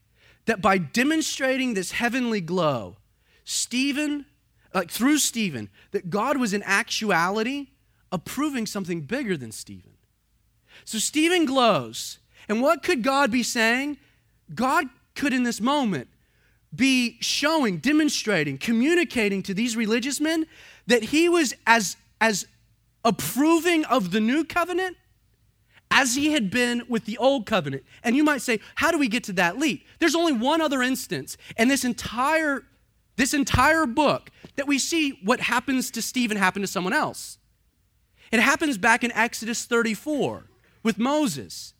[0.46, 2.96] that by demonstrating this heavenly glow,
[3.44, 4.26] Stephen,
[4.72, 7.68] like through Stephen, that God was in actuality
[8.10, 9.92] approving something bigger than Stephen.
[10.84, 12.18] So Stephen glows.
[12.48, 13.98] And what could God be saying?
[14.54, 14.86] God
[15.16, 16.08] could in this moment
[16.74, 20.46] be showing, demonstrating, communicating to these religious men
[20.86, 22.46] that he was as, as
[23.04, 24.96] approving of the new covenant
[25.90, 27.84] as he had been with the old covenant.
[28.02, 29.86] And you might say, how do we get to that leap?
[29.98, 32.64] There's only one other instance in this entire
[33.16, 37.38] this entire book that we see what happens to Stephen happen to someone else.
[38.30, 40.44] It happens back in Exodus 34
[40.82, 41.72] with Moses.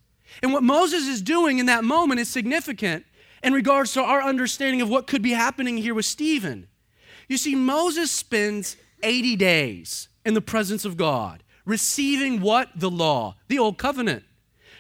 [0.43, 3.05] And what Moses is doing in that moment is significant
[3.43, 6.69] in regards to our understanding of what could be happening here with Stephen.
[7.29, 12.69] You see, Moses spends 80 days in the presence of God, receiving what?
[12.77, 14.25] The law, the old covenant.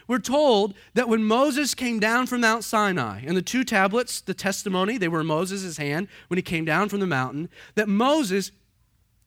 [0.08, 4.34] We're told that when Moses came down from Mount Sinai, and the two tablets, the
[4.34, 8.52] testimony, they were in Moses' hand when he came down from the mountain, that Moses,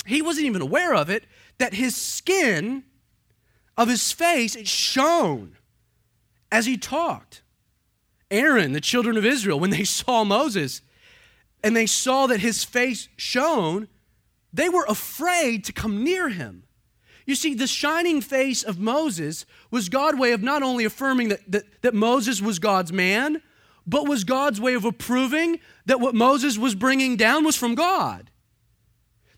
[0.05, 1.25] he wasn't even aware of it,
[1.57, 2.83] that his skin
[3.77, 5.57] of his face, it shone
[6.51, 7.41] as he talked.
[8.31, 10.81] Aaron, the children of Israel, when they saw Moses
[11.63, 13.87] and they saw that his face shone,
[14.53, 16.63] they were afraid to come near him.
[17.25, 21.51] You see, the shining face of Moses was God's way of not only affirming that,
[21.51, 23.41] that, that Moses was God's man,
[23.85, 28.31] but was God's way of approving that what Moses was bringing down was from God.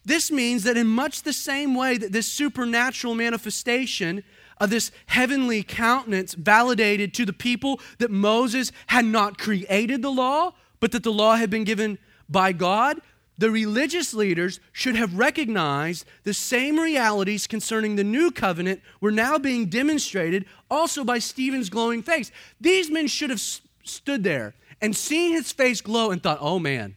[0.05, 4.23] This means that in much the same way that this supernatural manifestation
[4.61, 10.53] of this heavenly countenance validated to the people that Moses had not created the law,
[10.79, 11.97] but that the law had been given
[12.29, 13.01] by God,
[13.39, 19.39] the religious leaders should have recognized the same realities concerning the new covenant were now
[19.39, 22.31] being demonstrated also by Stephen's glowing face.
[22.61, 23.41] These men should have
[23.83, 26.95] stood there and seen his face glow and thought, oh man,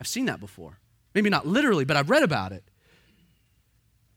[0.00, 0.78] I've seen that before.
[1.12, 2.62] Maybe not literally, but I've read about it.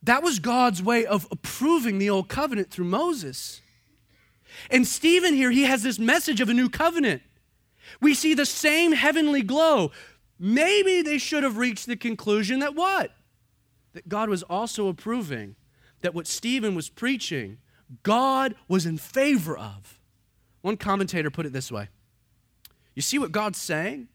[0.04, 3.62] That was God's way of approving the old covenant through Moses.
[4.70, 7.22] And Stephen here, he has this message of a new covenant.
[8.02, 9.92] We see the same heavenly glow.
[10.38, 13.12] Maybe they should have reached the conclusion that what?
[13.94, 15.56] That God was also approving
[16.02, 17.60] that what Stephen was preaching,
[18.04, 20.00] God was in favor of.
[20.62, 21.90] One commentator put it this way
[22.94, 24.10] You see what God's saying?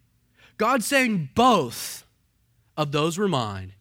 [0.59, 2.05] God's saying both
[2.76, 3.72] of those were mine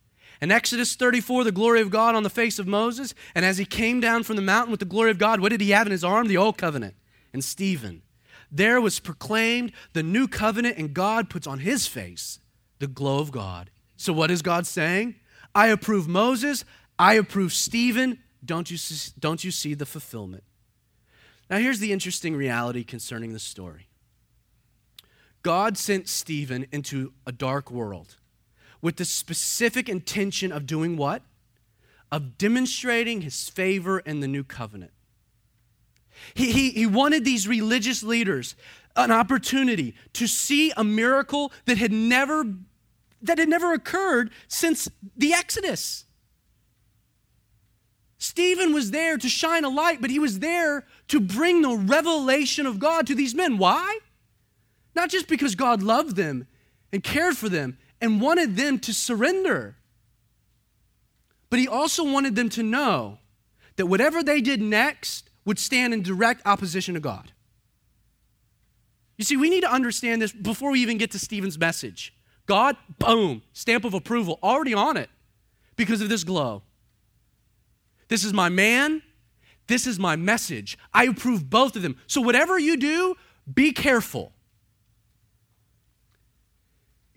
[0.41, 3.13] in Exodus 34, the glory of God on the face of Moses.
[3.33, 5.61] And as he came down from the mountain with the glory of God, what did
[5.61, 6.27] he have in his arm?
[6.27, 6.95] The old covenant.
[7.33, 8.03] And Stephen.
[8.51, 12.39] There was proclaimed the new covenant, and God puts on his face
[12.79, 13.71] the glow of God.
[13.97, 15.15] So, what is God saying?
[15.53, 16.63] I approve Moses.
[16.97, 18.19] I approve Stephen.
[18.45, 20.43] Don't you see, don't you see the fulfillment?
[21.49, 23.87] Now, here's the interesting reality concerning the story
[25.43, 28.15] God sent Stephen into a dark world
[28.81, 31.23] with the specific intention of doing what?
[32.11, 34.91] Of demonstrating his favor in the new covenant.
[36.33, 38.55] He, he, he wanted these religious leaders
[38.95, 42.45] an opportunity to see a miracle that had never
[43.21, 46.05] that had never occurred since the Exodus.
[48.19, 52.65] Stephen was there to shine a light, but he was there to bring the revelation
[52.67, 53.57] of God to these men.
[53.57, 53.99] Why?
[54.95, 56.47] Not just because God loved them
[56.91, 59.75] and cared for them and wanted them to surrender,
[61.49, 63.19] but he also wanted them to know
[63.77, 67.31] that whatever they did next would stand in direct opposition to God.
[69.17, 72.13] You see, we need to understand this before we even get to Stephen's message.
[72.45, 75.09] God, boom, stamp of approval already on it
[75.75, 76.63] because of this glow.
[78.09, 79.01] This is my man.
[79.67, 80.77] This is my message.
[80.93, 81.97] I approve both of them.
[82.07, 83.15] So, whatever you do,
[83.51, 84.31] be careful.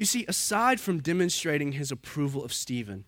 [0.01, 3.05] You see, aside from demonstrating his approval of Stephen,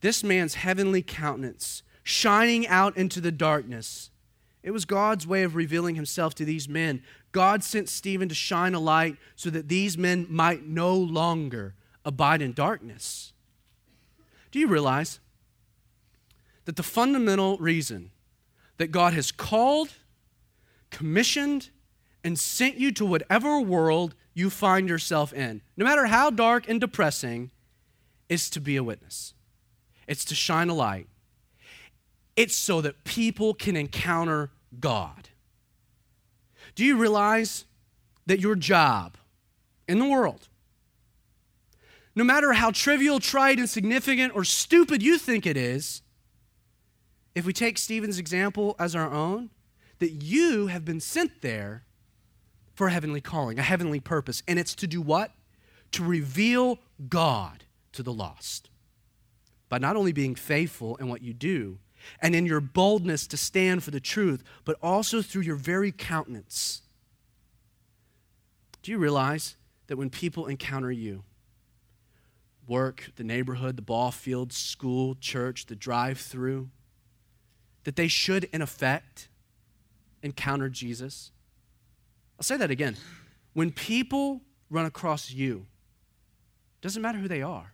[0.00, 4.10] this man's heavenly countenance shining out into the darkness,
[4.62, 7.02] it was God's way of revealing himself to these men.
[7.32, 12.40] God sent Stephen to shine a light so that these men might no longer abide
[12.40, 13.34] in darkness.
[14.50, 15.20] Do you realize
[16.64, 18.10] that the fundamental reason
[18.78, 19.90] that God has called,
[20.88, 21.68] commissioned,
[22.24, 26.80] and sent you to whatever world you find yourself in, no matter how dark and
[26.80, 27.50] depressing,
[28.28, 29.34] is to be a witness.
[30.06, 31.08] It's to shine a light.
[32.34, 35.28] It's so that people can encounter God.
[36.74, 37.66] Do you realize
[38.26, 39.16] that your job
[39.86, 40.48] in the world,
[42.14, 46.02] no matter how trivial, trite, insignificant, or stupid you think it is,
[47.34, 49.50] if we take Stephen's example as our own,
[49.98, 51.84] that you have been sent there
[52.74, 54.42] for a heavenly calling, a heavenly purpose.
[54.48, 55.32] And it's to do what?
[55.92, 58.70] To reveal God to the lost.
[59.68, 61.78] By not only being faithful in what you do
[62.20, 66.82] and in your boldness to stand for the truth, but also through your very countenance.
[68.82, 69.56] Do you realize
[69.86, 71.22] that when people encounter you,
[72.66, 76.70] work, the neighborhood, the ball field, school, church, the drive through,
[77.84, 79.28] that they should, in effect,
[80.22, 81.30] encounter Jesus?
[82.38, 82.96] I'll say that again.
[83.52, 85.66] When people run across you,
[86.80, 87.72] doesn't matter who they are,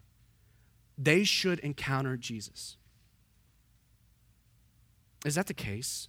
[0.97, 2.77] they should encounter Jesus.
[5.25, 6.09] Is that the case?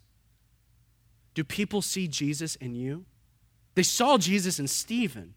[1.33, 3.05] Do people see Jesus in you?
[3.75, 5.35] They saw Jesus in Stephen.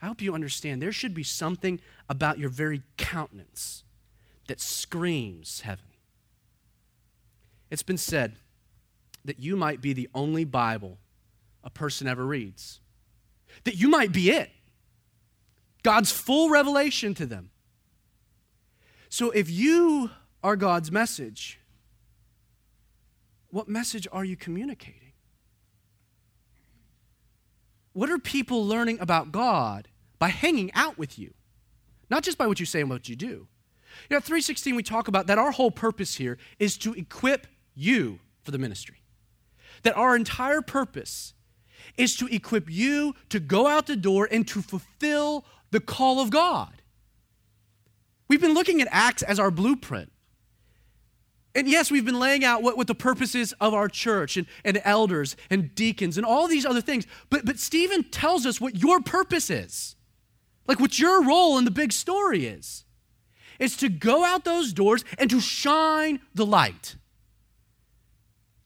[0.00, 3.84] I hope you understand there should be something about your very countenance
[4.48, 5.84] that screams heaven.
[7.70, 8.36] It's been said
[9.24, 10.98] that you might be the only Bible
[11.64, 12.80] a person ever reads,
[13.64, 14.50] that you might be it.
[15.82, 17.50] God's full revelation to them.
[19.08, 20.10] So if you
[20.42, 21.58] are God's message,
[23.50, 25.12] what message are you communicating?
[27.92, 29.88] What are people learning about God
[30.18, 31.34] by hanging out with you?
[32.08, 33.26] Not just by what you say and what you do.
[33.26, 37.46] You know, at 316, we talk about that our whole purpose here is to equip
[37.74, 39.02] you for the ministry.
[39.82, 41.34] That our entire purpose
[41.96, 46.30] is to equip you to go out the door and to fulfill the call of
[46.30, 46.82] God.
[48.28, 50.12] We've been looking at Acts as our blueprint.
[51.54, 54.46] And yes, we've been laying out what, what the purpose is of our church and,
[54.64, 57.06] and elders and deacons and all these other things.
[57.28, 59.96] But, but Stephen tells us what your purpose is,
[60.68, 62.84] like what your role in the big story is.
[63.58, 66.96] It's to go out those doors and to shine the light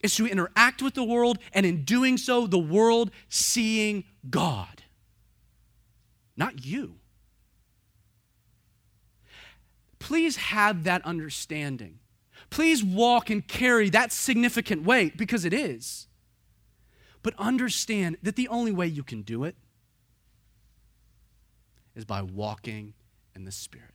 [0.05, 4.83] is to interact with the world, and in doing so, the world seeing God,
[6.37, 6.97] not you.
[9.99, 12.01] Please have that understanding.
[12.51, 16.07] Please walk and carry that significant weight because it is.
[17.23, 19.57] But understand that the only way you can do it
[21.97, 22.93] is by walking
[23.35, 23.95] in the Spirit.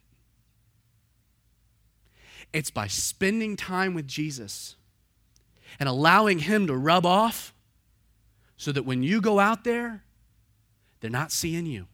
[2.51, 4.76] It's by spending time with Jesus
[5.80, 7.54] and allowing Him to rub off
[8.58, 10.04] so that when you go out there,
[11.00, 11.88] they're not seeing you,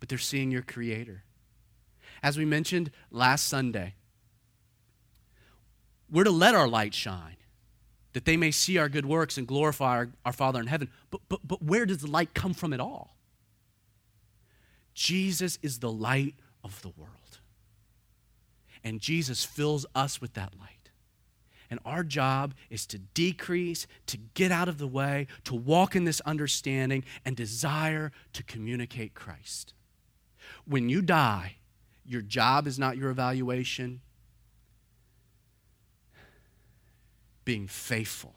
[0.00, 1.24] but they're seeing your Creator.
[2.22, 3.94] As we mentioned last Sunday,
[6.10, 7.36] we're to let our light shine
[8.12, 10.88] that they may see our good works and glorify our, our Father in heaven.
[11.10, 13.16] But, but, but where does the light come from at all?
[14.94, 16.34] Jesus is the light
[16.64, 17.12] of the world.
[18.82, 20.77] And Jesus fills us with that light.
[21.70, 26.04] And our job is to decrease, to get out of the way, to walk in
[26.04, 29.74] this understanding, and desire to communicate Christ.
[30.64, 31.56] When you die,
[32.06, 34.00] your job is not your evaluation.
[37.44, 38.34] Being faithful.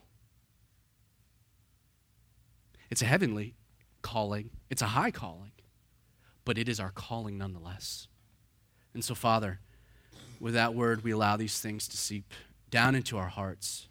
[2.89, 3.55] It's a heavenly
[4.01, 5.51] calling, it's a high calling,
[6.43, 8.09] but it is our calling nonetheless.
[8.93, 9.61] And so, Father,
[10.41, 12.33] with that word, we allow these things to seep
[12.71, 13.87] down into our hearts.